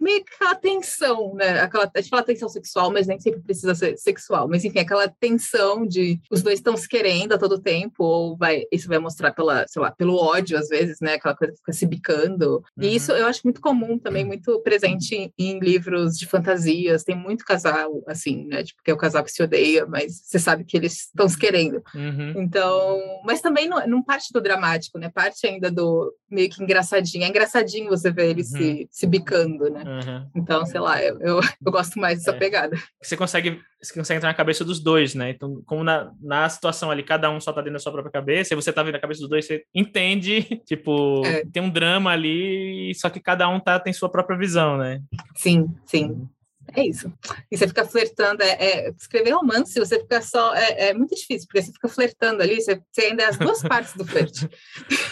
[0.00, 1.60] meio que aquela tensão, né?
[1.60, 4.48] Aquela, a gente fala tensão sexual, mas nem sempre precisa ser sexual.
[4.48, 8.64] Mas enfim, aquela tensão de os dois estão se querendo a todo tempo, ou vai,
[8.72, 11.14] isso vai mostrar pela, sei lá, pelo ódio, às vezes, né?
[11.14, 12.56] Aquela coisa que fica se bicando.
[12.76, 12.82] Uhum.
[12.82, 17.04] E isso eu acho muito comum também, muito presente em, em, livros de fantasias.
[17.04, 18.64] Tem muito casal, assim, né?
[18.64, 21.38] Tipo, que é o casal que se odeia, mas você sabe que eles estão se
[21.38, 21.82] querendo.
[21.94, 22.34] Uhum.
[22.36, 25.08] Então, mas também não, não parte do dramático, né?
[25.08, 27.24] Parte ainda do meio que engraçadinho.
[27.24, 28.58] É engraçadinho você ver eles uhum.
[28.58, 29.84] se, se bicando né?
[29.84, 30.30] Uhum.
[30.34, 32.38] Então, sei lá, eu, eu, eu, gosto mais dessa é.
[32.38, 32.76] pegada.
[33.02, 35.30] Você consegue, você consegue entrar na cabeça dos dois, né?
[35.30, 38.52] Então, como na, na situação ali, cada um só tá dentro da sua própria cabeça,
[38.52, 41.44] e você tá vendo a cabeça dos dois, você entende, tipo, é.
[41.44, 45.00] tem um drama ali, só que cada um tá, tem sua própria visão, né?
[45.34, 46.06] Sim, sim.
[46.06, 46.28] Uhum.
[46.74, 47.12] É isso.
[47.50, 48.42] E você fica flertando.
[48.42, 50.54] É, é, escrever romance, você fica só.
[50.54, 53.62] É, é, muito difícil, porque você fica flertando ali, você, você ainda é as duas
[53.62, 54.48] partes do flerte.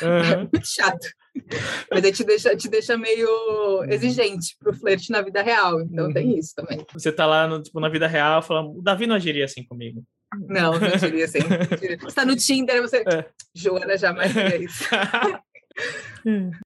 [0.02, 0.08] Uhum.
[0.08, 1.06] É muito chato.
[1.90, 5.80] Mas aí te deixa, te deixa meio exigente pro flerte na vida real.
[5.80, 6.12] Então uhum.
[6.12, 6.84] tem isso também.
[6.92, 10.02] Você tá lá no, tipo, na vida real falando, o Davi não agiria assim comigo.
[10.48, 11.40] Não, não agiria assim.
[12.00, 12.98] Você tá no Tinder, você.
[12.98, 13.26] É.
[13.52, 14.84] Joana jamais faria isso.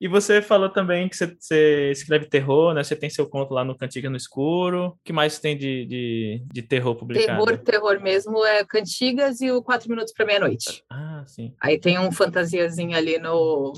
[0.00, 2.82] E você falou também que você, você, escreve terror, né?
[2.82, 4.86] Você tem seu conto lá no Cantiga no Escuro.
[4.86, 7.44] O que mais tem de, de, de terror publicado?
[7.44, 10.82] Terror, terror mesmo é Cantigas e o Quatro Minutos para Meia-Noite.
[10.90, 11.54] Ah, sim.
[11.60, 13.72] Aí tem um fantasiazinho ali no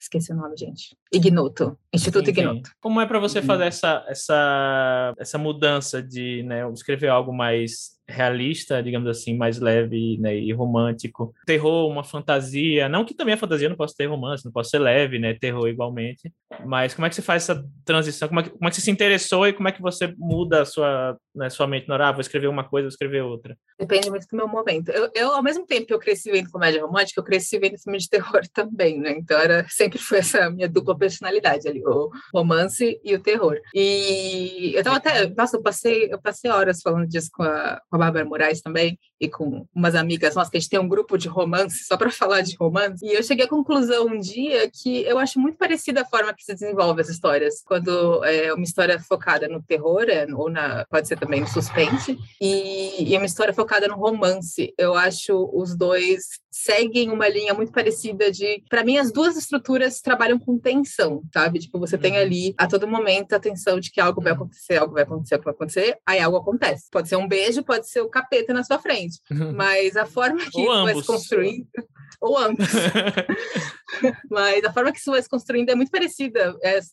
[0.00, 0.96] Esqueci o nome, gente.
[1.12, 2.68] Ignoto, Instituto sim, Ignoto.
[2.68, 2.74] Sim.
[2.80, 8.82] Como é para você fazer essa, essa, essa mudança de né, escrever algo mais realista,
[8.82, 11.34] digamos assim, mais leve né, e romântico.
[11.46, 14.78] Terror, uma fantasia, não que também a fantasia não possa ter romance, não possa ser
[14.78, 16.32] leve, né, terror igualmente,
[16.64, 18.28] mas como é que você faz essa transição?
[18.28, 20.62] Como é que, como é que você se interessou e como é que você muda
[20.62, 23.56] a sua, né, sua mente no ah, vou escrever uma coisa, vou escrever outra?
[23.78, 24.90] Depende muito do meu momento.
[24.90, 27.98] Eu, eu, ao mesmo tempo que eu cresci vendo comédia romântica, eu cresci vendo filme
[27.98, 33.00] de terror também, né, então era, sempre foi essa minha dupla personalidade ali, o romance
[33.04, 33.58] e o terror.
[33.74, 37.96] E eu tava até, nossa, eu passei, eu passei horas falando disso com a, com
[37.96, 41.16] a Bárbara Moraes também, e com umas amigas nossas, que a gente tem um grupo
[41.16, 43.04] de romance, só para falar de romance.
[43.04, 46.42] E eu cheguei à conclusão um dia que eu acho muito parecida a forma que
[46.42, 47.62] se desenvolve as histórias.
[47.64, 52.18] Quando é uma história focada no terror, é, ou na, pode ser também no suspense,
[52.40, 54.72] e, e uma história focada no romance.
[54.78, 58.62] Eu acho os dois seguem uma linha muito parecida de.
[58.68, 61.60] Para mim, as duas estruturas trabalham com tensão, sabe?
[61.60, 62.18] Tipo, você tem Uhum.
[62.20, 65.44] ali a todo momento a tensão de que algo vai acontecer, algo vai acontecer, algo
[65.44, 66.88] vai acontecer, aí algo acontece.
[66.90, 69.20] Pode ser um beijo, pode ser o capeta na sua frente.
[69.54, 71.66] Mas a forma que isso vai se construindo.
[72.20, 72.66] Ou ambos.
[74.30, 76.54] Mas a forma que isso vai se construindo é muito parecida.
[76.62, 76.92] Essa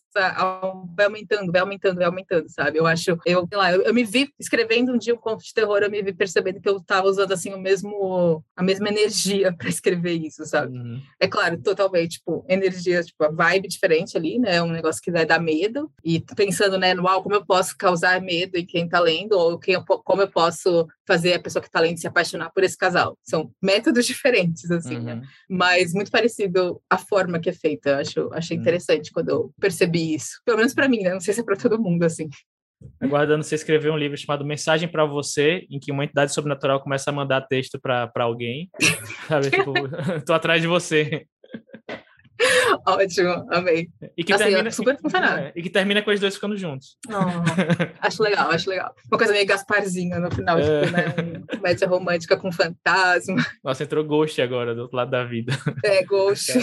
[0.95, 2.79] vai aumentando, vai aumentando, vai aumentando, sabe?
[2.79, 5.53] Eu acho, eu, sei lá, eu, eu me vi escrevendo um dia um conto de
[5.53, 9.46] terror, eu me vi percebendo que eu estava usando assim o mesmo, a mesma energia
[9.55, 10.77] para escrever isso, sabe?
[10.77, 11.01] Uhum.
[11.19, 14.61] É claro, totalmente, tipo, energia, tipo, a vibe diferente ali, né?
[14.61, 15.91] Um negócio que vai dar medo.
[16.03, 19.57] E pensando, né, no uau, como eu posso causar medo em quem tá lendo, ou
[19.57, 22.77] quem eu como eu posso fazer a pessoa que tá lendo se apaixonar por esse
[22.77, 23.17] casal.
[23.23, 25.15] São métodos diferentes, assim, né?
[25.15, 25.21] Uhum.
[25.49, 27.89] Mas muito parecido a forma que é feita.
[27.91, 28.61] Eu acho, achei Hum.
[28.61, 30.41] interessante quando eu percebi isso.
[30.45, 31.13] Pelo menos para mim, né?
[31.13, 32.27] Não sei se é para todo mundo, assim.
[33.01, 37.09] Aguardando você escrever um livro chamado Mensagem para Você, em que uma entidade sobrenatural começa
[37.09, 38.69] a mandar texto para alguém.
[39.27, 39.73] Sabe, tipo,
[40.25, 41.25] tô atrás de você.
[42.85, 43.87] Ótimo, amei.
[44.15, 46.95] E que Assim, termina, super é, e que termina com os dois ficando juntos.
[47.99, 48.93] acho legal, acho legal.
[49.11, 50.81] Uma coisa meio Gasparzinha no final, É.
[50.81, 51.05] tipo, né?
[51.39, 53.43] Uma comédia romântica com fantasma.
[53.63, 55.53] Nossa, entrou Ghost agora do outro lado da vida.
[55.83, 56.53] É, Ghost.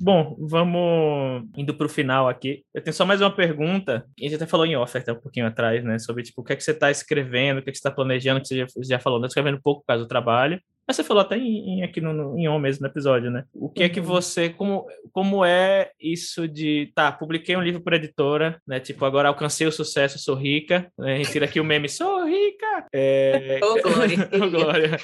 [0.00, 2.62] Bom, vamos indo para o final aqui.
[2.74, 4.04] Eu tenho só mais uma pergunta.
[4.18, 5.98] A gente até falou em off até um pouquinho atrás, né?
[5.98, 7.90] Sobre tipo, o que é que você está escrevendo, o que é que você está
[7.90, 9.26] planejando, que você já, já falou, né?
[9.26, 10.60] Escrevendo pouco por causa do trabalho.
[10.86, 13.44] Mas você falou até em, em- aqui no, no, em on mesmo no episódio, né?
[13.52, 14.06] O que é que Uhum.
[14.06, 14.48] você.
[14.48, 16.90] Como, como é isso de.
[16.94, 18.80] Tá, publiquei um livro por editora, né?
[18.80, 20.90] Tipo, agora alcancei o sucesso, sou rica.
[20.98, 21.14] Né?
[21.14, 22.86] A gente tira aqui o meme, sou rica!
[22.94, 23.60] É...
[23.62, 24.28] Ô, Glória.
[24.42, 24.96] Ô, Glória.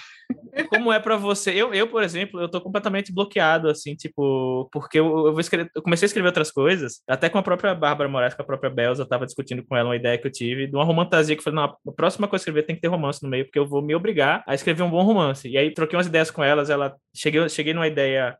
[0.68, 1.50] Como é pra você?
[1.52, 5.70] Eu, eu, por exemplo, eu tô completamente bloqueado, assim, tipo, porque eu, eu vou escrever,
[5.74, 8.70] eu comecei a escrever outras coisas, até com a própria Bárbara Moraes, com a própria
[8.70, 11.40] Belza, eu tava discutindo com ela uma ideia que eu tive de uma romantasia que
[11.40, 13.44] eu falei, não, a próxima coisa que eu escrever tem que ter romance no meio,
[13.44, 15.48] porque eu vou me obrigar a escrever um bom romance.
[15.48, 18.36] E aí troquei umas ideias com elas, ela cheguei, cheguei numa ideia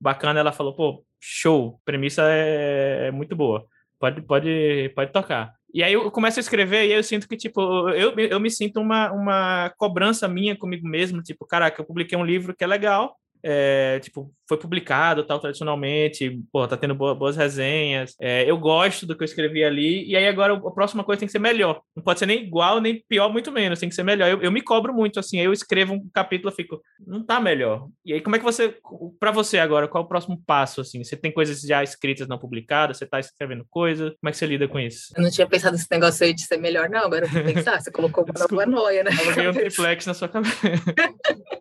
[0.00, 3.66] bacana, ela falou, pô, show, premissa é, é muito boa.
[3.98, 5.54] Pode, pode, pode tocar.
[5.74, 7.60] E aí eu começo a escrever e eu sinto que, tipo,
[7.90, 12.24] eu, eu me sinto uma, uma cobrança minha comigo mesmo, tipo, caraca, eu publiquei um
[12.24, 17.36] livro que é legal, é, tipo, foi publicado tal tradicionalmente, pô, tá tendo boa- boas
[17.36, 21.20] resenhas, é, eu gosto do que eu escrevi ali, e aí agora a próxima coisa
[21.20, 21.80] tem que ser melhor.
[21.94, 24.28] Não pode ser nem igual, nem pior, muito menos, tem que ser melhor.
[24.28, 27.38] Eu, eu me cobro muito, assim, aí eu escrevo um capítulo e fico, não tá
[27.40, 27.86] melhor.
[28.04, 28.74] E aí, como é que você,
[29.20, 31.02] para você agora, qual é o próximo passo, assim?
[31.04, 34.46] Você tem coisas já escritas, não publicadas, você tá escrevendo coisas, como é que você
[34.46, 35.12] lida com isso?
[35.16, 37.04] Eu não tinha pensado nesse negócio aí de ser melhor, não.
[37.04, 37.80] Agora eu vou pensar.
[37.80, 39.10] Você colocou uma noia, né?
[39.18, 40.54] Aluguei um triplex na sua cabeça.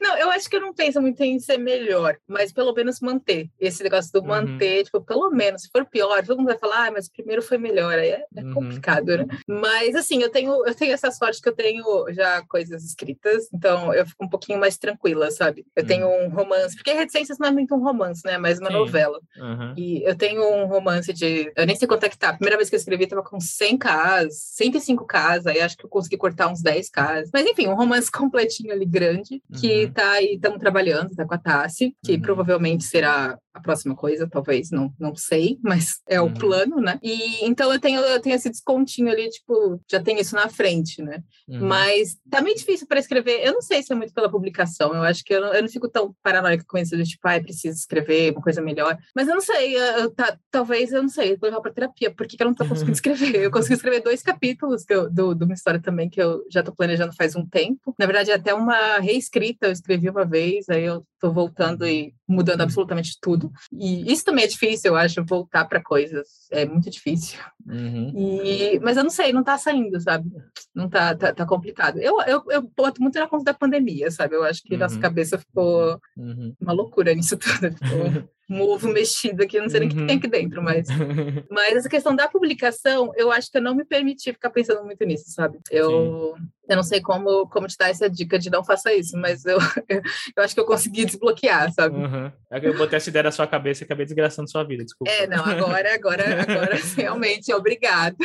[0.00, 3.48] Não, eu acho que eu não penso muito em ser melhor, mas pelo menos manter.
[3.60, 4.26] Esse negócio do Uhum.
[4.28, 7.42] manter, tipo, pelo menos, se for pior, todo mundo vai falar, ah, mas o primeiro
[7.42, 7.98] foi melhor.
[7.98, 8.52] Aí é, é Uhum.
[8.54, 9.26] complicado, né?
[9.48, 13.92] Mas assim, eu tenho, eu tenho essa sorte que eu tenho já coisas escritas, então
[13.94, 15.64] eu fico um pouquinho mais tranquila, sabe?
[15.76, 18.38] Eu tenho um romance, porque reticências não é muito um romance, né?
[18.38, 18.72] Mas uma Uhum.
[18.72, 18.78] Sim.
[18.80, 19.20] novela.
[19.38, 19.74] Uhum.
[19.76, 21.52] E eu tenho um romance de.
[21.56, 22.30] Eu nem sei quanto é que tá.
[22.30, 25.84] A primeira vez que eu escrevi tava com 100 Ks, 105 Ks, aí acho que
[25.84, 27.30] eu consegui cortar uns 10 Ks.
[27.32, 29.92] Mas enfim, um romance completinho ali grande, que Uhum.
[29.92, 32.22] tá aí, estamos trabalhando, tá com a Tassi, que Uhum.
[32.22, 36.34] provavelmente será a próxima coisa, talvez, não, não sei, mas é o Uhum.
[36.34, 36.98] plano, né?
[37.02, 41.02] E então eu tenho, eu tenho esse descontinho ali, tipo, já tem isso na frente,
[41.02, 41.22] né?
[41.48, 41.66] Uhum.
[41.66, 43.40] Mas tá meio difícil para escrever.
[43.44, 44.94] Eu não sei se é muito pela publicação.
[44.94, 47.42] Eu acho que eu não, eu não fico tão paranoica com isso de tipo, ai,
[47.42, 48.96] preciso escrever uma coisa melhor.
[49.14, 52.10] Mas eu não sei, eu, eu tá, talvez eu não sei, vou levar para terapia.
[52.10, 53.36] Por que, que eu não tô conseguindo escrever?
[53.42, 56.74] Eu consegui escrever dois capítulos eu- do, de uma história também que eu já tô
[56.74, 57.94] planejando faz um tempo.
[57.98, 62.14] Na verdade, é até uma reescrita eu escrevi uma vez, aí eu tô voltando e
[62.32, 63.52] mudando absolutamente tudo.
[63.72, 66.48] E isso também é difícil, eu acho, voltar para coisas.
[66.50, 67.38] É muito difícil.
[67.66, 68.12] Uhum.
[68.44, 70.30] E, mas eu não sei, não tá saindo, sabe?
[70.74, 71.98] Não tá, tá, tá complicado.
[71.98, 74.34] Eu, eu, eu boto muito na conta da pandemia, sabe?
[74.34, 75.00] Eu acho que nossa Uhum.
[75.00, 76.54] cabeça ficou Uhum.
[76.60, 77.72] uma loucura nisso tudo.
[77.72, 80.06] Ficou um ovo mexido aqui, eu não sei nem o que Uhum.
[80.06, 80.86] tem aqui dentro, mas.
[81.50, 85.04] Mas essa questão da publicação, eu acho que eu não me permiti ficar pensando muito
[85.04, 85.58] nisso, sabe?
[85.70, 86.34] Eu,
[86.68, 89.58] eu não sei como, como te dar essa dica de não faça isso, mas eu,
[90.36, 91.96] eu acho que eu consegui desbloquear, sabe?
[91.96, 92.32] Uhum.
[92.62, 95.10] Eu botei essa ideia na sua cabeça e acabei desgraçando sua vida, desculpa.
[95.12, 98.16] É, não, agora, agora, agora, realmente, obrigada.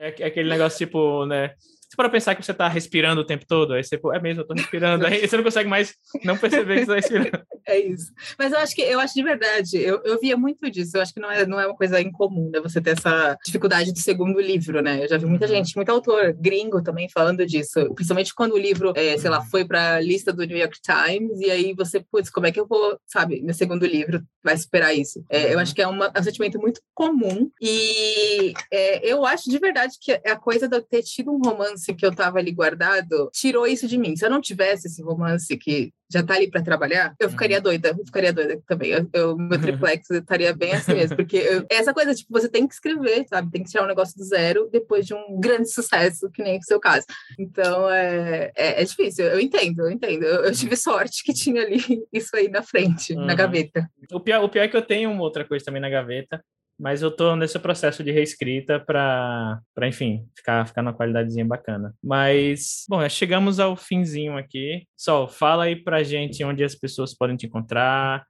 [0.00, 1.54] É, é aquele negócio tipo, né?
[1.96, 4.42] Você para pensar que você tá respirando o tempo todo, aí você, pô, é mesmo,
[4.42, 5.94] eu tô respirando, aí você não consegue mais
[6.24, 7.46] não perceber que você tá respirando.
[7.68, 8.12] É isso.
[8.38, 10.96] Mas eu acho que eu acho de verdade, eu, eu via muito disso.
[10.96, 12.60] Eu acho que não é, não é uma coisa incomum, né?
[12.60, 15.02] Você ter essa dificuldade do segundo livro, né?
[15.02, 15.50] Eu já vi muita Uhum.
[15.52, 17.92] gente, muito autor gringo também falando disso.
[17.92, 21.40] Principalmente quando o livro, é, sei lá, foi para a lista do New York Times,
[21.40, 24.96] e aí você, putz, como é que eu vou, sabe, meu segundo livro vai superar
[24.96, 25.24] isso?
[25.28, 25.58] É, eu Uhum.
[25.58, 27.50] acho que é uma- é um sentimento muito comum.
[27.60, 31.85] E é, eu acho de verdade que a coisa de eu ter tido um romance
[31.94, 34.16] que eu tava ali guardado tirou isso de mim.
[34.16, 37.62] Se eu não tivesse esse romance que já tá ali para trabalhar, eu ficaria uhum.
[37.62, 38.90] doida, eu ficaria doida também.
[38.90, 42.66] Eu, eu meu triplex estaria bem assim mesmo, porque eu, essa coisa, tipo, você tem
[42.66, 43.50] que escrever, sabe?
[43.50, 46.62] Tem que tirar um negócio do zero depois de um grande sucesso, que nem o
[46.62, 47.04] seu caso.
[47.38, 50.24] Então, é, é, é difícil, eu entendo, eu entendo.
[50.24, 51.78] Eu, eu, tive sorte que tinha ali
[52.12, 53.24] isso aí na frente, uhum.
[53.24, 53.88] na gaveta.
[54.12, 56.42] O pior, o pior é que eu tenho uma outra coisa também na gaveta,
[56.78, 61.94] mas eu tô nesse processo de reescrita para, enfim, ficar, ficar numa qualidadezinha bacana.
[62.02, 64.86] Mas, bom, chegamos ao finzinho aqui.
[64.96, 68.24] Sol, fala aí pra gente onde as pessoas podem te encontrar.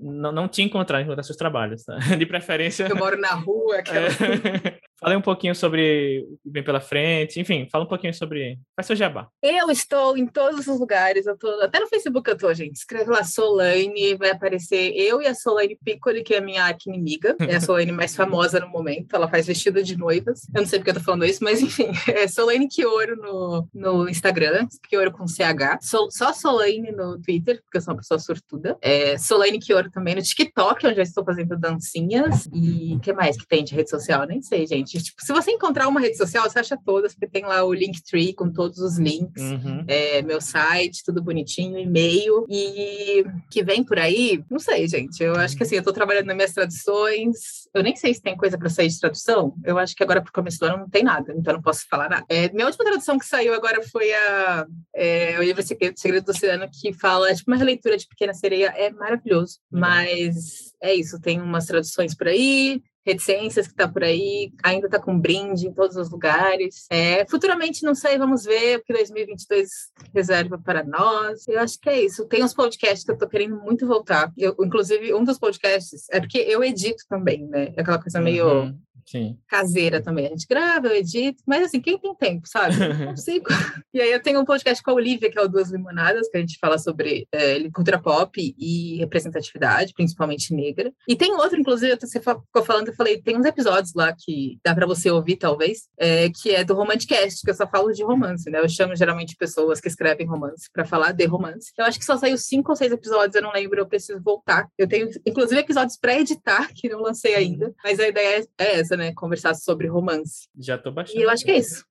[0.00, 1.96] Não, não te encontrar, encontrar seus trabalhos, tá?
[2.16, 2.86] De preferência.
[2.86, 4.06] Eu moro na rua, aquela...
[4.06, 4.78] é...
[5.02, 8.56] Fala um pouquinho sobre o vem pela frente, enfim, fala um pouquinho sobre.
[8.76, 9.26] Faz seu jabá.
[9.42, 12.76] Eu estou em todos os lugares, eu tô, até no Facebook eu tô, gente.
[12.76, 17.34] Escreve lá Solane, vai aparecer eu e a Solane Piccoli, que é a minha inimiga.
[17.40, 20.42] É a Solane mais famosa no momento, ela faz vestido de noivas.
[20.54, 24.08] Eu não sei porque eu tô falando isso, mas enfim, é Solane Kioro no, no
[24.08, 25.80] Instagram, Kioro com CH.
[25.80, 28.76] Sol, só Solane no Twitter, porque eu sou uma pessoa sortuda.
[28.82, 32.46] É, Solane Kioro também no TikTok, onde eu estou fazendo dancinhas.
[32.52, 34.26] E o que mais que tem de rede social?
[34.26, 35.02] Nem sei, gente.
[35.02, 38.34] Tipo, se você encontrar uma rede social, você acha todas, porque tem lá o Linktree
[38.34, 39.84] com todos os links, uhum.
[39.88, 42.44] é, meu site, tudo bonitinho, e-mail.
[42.48, 45.22] E que vem por aí, não sei, gente.
[45.22, 47.62] Eu acho que assim, eu tô trabalhando nas minhas traduções.
[47.74, 49.54] Eu nem sei se tem coisa para sair de tradução.
[49.64, 52.10] Eu acho que agora pro começo do ano não tem nada, então não posso falar
[52.10, 52.24] nada.
[52.28, 55.62] É, minha última tradução que saiu agora foi a, é, o livro
[56.02, 58.74] Segredo do Oceano, que fala, é tipo, uma releitura de Pequena Sereia.
[58.76, 59.80] É maravilhoso, uhum.
[59.80, 64.98] mas é isso, tem umas traduções por aí reticências que está por aí, ainda está
[64.98, 66.86] com brinde em todos os lugares.
[66.90, 69.68] É, futuramente, não sei, vamos ver o que 2022
[70.14, 71.46] reserva para nós.
[71.48, 72.26] Eu acho que é isso.
[72.26, 74.32] Tem uns podcasts que eu estou querendo muito voltar.
[74.38, 77.72] Eu, inclusive, um dos podcasts é porque eu edito também, né?
[77.76, 78.78] É aquela coisa meio uhum.
[79.12, 79.38] Sim.
[79.46, 80.26] caseira também.
[80.26, 82.76] A gente grava, eu edito, mas assim, quem tem tempo, sabe?
[82.76, 83.46] Não consigo.
[83.92, 86.36] e aí eu tenho um podcast com a Olivia, que é o Duas Limonadas, que
[86.38, 90.90] a gente fala sobre é, cultura pop e representatividade, principalmente negra.
[91.06, 94.74] E tem outro, inclusive, você ficou falando, eu falei, tem uns episódios lá que dá
[94.74, 98.48] para você ouvir, talvez, é, que é do Romanticast, que eu só falo de romance,
[98.48, 98.60] né?
[98.60, 101.70] Eu chamo geralmente pessoas que escrevem romance para falar de romance.
[101.76, 104.66] Eu acho que só saiu cinco ou seis episódios, eu não lembro, eu preciso voltar.
[104.78, 108.96] Eu tenho, inclusive, episódios para editar, que não lancei ainda, mas a ideia é essa,
[108.96, 109.01] né?
[109.10, 110.48] Conversar sobre romance.
[110.56, 111.18] Já tô baixando.
[111.18, 111.84] E eu acho que é isso.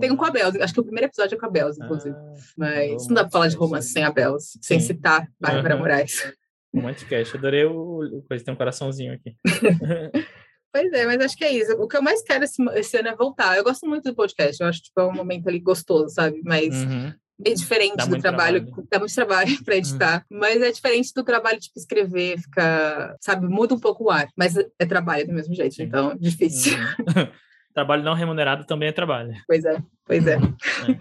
[0.00, 2.14] Tem um com a Bells, acho que o primeiro episódio é com a Bells, inclusive.
[2.14, 5.80] Ah, Mas não dá pra falar de romance sem a Bells, sem citar Bárbara uhum.
[5.80, 6.32] Moraes.
[6.74, 9.34] Romanticast, adorei o, o coisa, tem um coraçãozinho aqui.
[10.70, 11.72] Pois é, mas acho que é isso.
[11.80, 13.56] O que eu mais quero esse, esse, ano é voltar.
[13.56, 16.42] Eu gosto muito do podcast, eu acho tipo, é um momento ali gostoso, sabe?
[16.44, 20.38] Mas uhum bem diferente dá do trabalho, trabalho, dá muito trabalho para editar, uhum.
[20.40, 24.56] mas é diferente do trabalho tipo escrever, fica, sabe, muda um pouco o ar, mas
[24.56, 25.84] é trabalho do mesmo jeito, Sim.
[25.84, 26.76] então é difícil.
[26.76, 27.28] Uhum.
[27.72, 29.32] trabalho não remunerado também é trabalho.
[29.46, 30.34] Pois é, pois é.
[30.90, 30.98] é.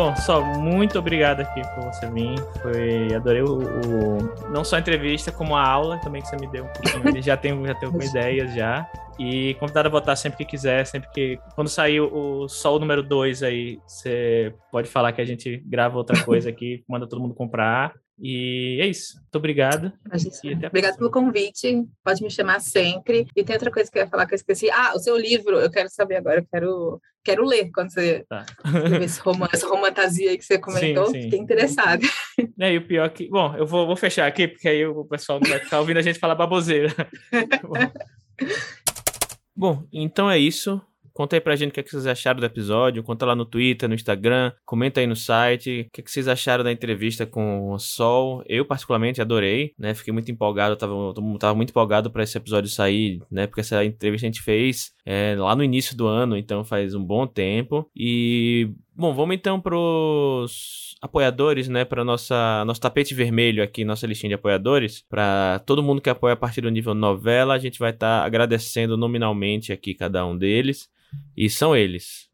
[0.00, 2.34] Bom, só muito obrigado aqui por você vir.
[2.62, 6.46] Foi, adorei o, o, não só a entrevista, como a aula também que você me
[6.46, 6.66] deu.
[7.20, 8.90] já tenho, já tenho ideias já.
[9.18, 11.38] E convidado a votar sempre que quiser, sempre que.
[11.54, 16.24] Quando sair o Sol número 2 aí, você pode falar que a gente grava outra
[16.24, 17.92] coisa aqui, manda todo mundo comprar.
[18.20, 19.16] E é isso.
[19.16, 19.92] Muito obrigado.
[20.66, 21.86] Obrigado pelo convite.
[22.04, 23.26] Pode me chamar sempre.
[23.34, 24.70] E tem outra coisa que eu ia falar que eu esqueci.
[24.70, 26.40] Ah, o seu livro, eu quero saber agora.
[26.40, 28.44] Eu quero, quero ler quando você tá.
[29.02, 31.06] esse romance, essa romantasia aí que você comentou.
[31.06, 31.22] Sim, sim.
[31.22, 32.06] Fiquei interessada.
[32.58, 33.28] É, e o pior que.
[33.28, 36.18] Bom, eu vou, vou fechar aqui, porque aí o pessoal vai ficar ouvindo a gente
[36.18, 36.94] falar baboseira.
[39.56, 40.80] Bom, então é isso.
[41.12, 43.02] Conta aí pra gente o que, é que vocês acharam do episódio.
[43.02, 44.52] Conta lá no Twitter, no Instagram.
[44.64, 45.86] Comenta aí no site.
[45.88, 48.42] O que, é que vocês acharam da entrevista com o Sol.
[48.46, 49.94] Eu, particularmente, adorei, né?
[49.94, 50.76] Fiquei muito empolgado.
[50.76, 50.94] Tava,
[51.38, 53.46] tava muito empolgado para esse episódio sair, né?
[53.46, 57.04] Porque essa entrevista a gente fez é, lá no início do ano, então faz um
[57.04, 57.90] bom tempo.
[57.96, 64.28] E, bom, vamos então pros apoiadores, né, para nossa nosso tapete vermelho aqui, nossa listinha
[64.28, 67.90] de apoiadores, para todo mundo que apoia a partir do nível novela, a gente vai
[67.90, 70.88] estar tá agradecendo nominalmente aqui cada um deles.
[71.36, 72.29] E são eles: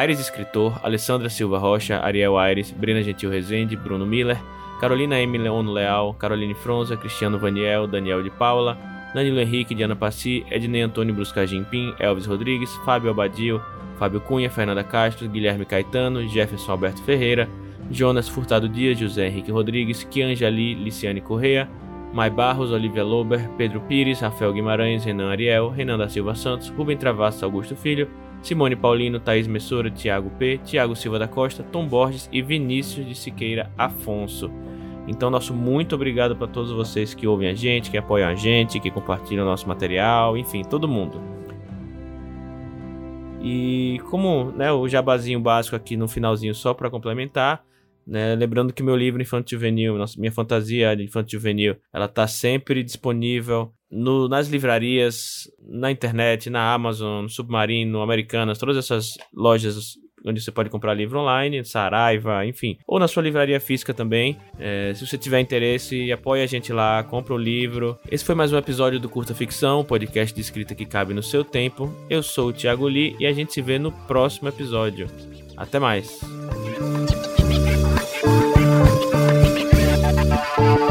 [0.00, 4.40] Aires Escritor, Alessandra Silva Rocha, Ariel Aires, Brena Gentil Rezende, Bruno Miller,
[4.80, 5.36] Carolina M.
[5.36, 8.78] Leono Leal, Caroline Fronza, Cristiano Vaniel, Daniel de Paula,
[9.14, 13.60] Danilo Henrique, Diana Passi, Ednei Antônio Bruscagim Pim, Elvis Rodrigues, Fábio Abadio,
[13.98, 17.46] Fábio Cunha, Fernanda Castro, Guilherme Caetano, Jefferson Alberto Ferreira,
[17.90, 21.68] Jonas Furtado Dias, José Henrique Rodrigues, Kianja Liciane Correa,
[22.14, 26.96] Mai Barros, Olivia Lober, Pedro Pires, Rafael Guimarães, Renan Ariel, Renan da Silva Santos, Rubem
[26.96, 28.08] Travassos Augusto Filho,
[28.42, 33.14] Simone Paulino, Thaís Messora, Tiago P, Tiago Silva da Costa, Tom Borges e Vinícius de
[33.14, 34.50] Siqueira Afonso.
[35.06, 38.78] Então, nosso muito obrigado para todos vocês que ouvem a gente, que apoiam a gente,
[38.78, 41.20] que compartilham nosso material, enfim, todo mundo.
[43.42, 47.64] E como né, o jabazinho básico aqui no finalzinho só para complementar,
[48.10, 52.82] né, lembrando que meu livro Infanto Juvenil, minha fantasia de Infanto Juvenil, ela está sempre
[52.82, 59.94] disponível no, nas livrarias, na internet, na Amazon, Submarino, Americanas, todas essas lojas
[60.26, 64.36] onde você pode comprar livro online, Saraiva, enfim, ou na sua livraria física também.
[64.58, 67.96] É, se você tiver interesse, apoie a gente lá, compra o livro.
[68.10, 71.42] Esse foi mais um episódio do Curta Ficção, podcast de escrita que cabe no seu
[71.42, 71.90] tempo.
[72.10, 75.06] Eu sou o Thiago Lee e a gente se vê no próximo episódio.
[75.56, 76.59] Até mais!
[80.60, 80.89] Thank you.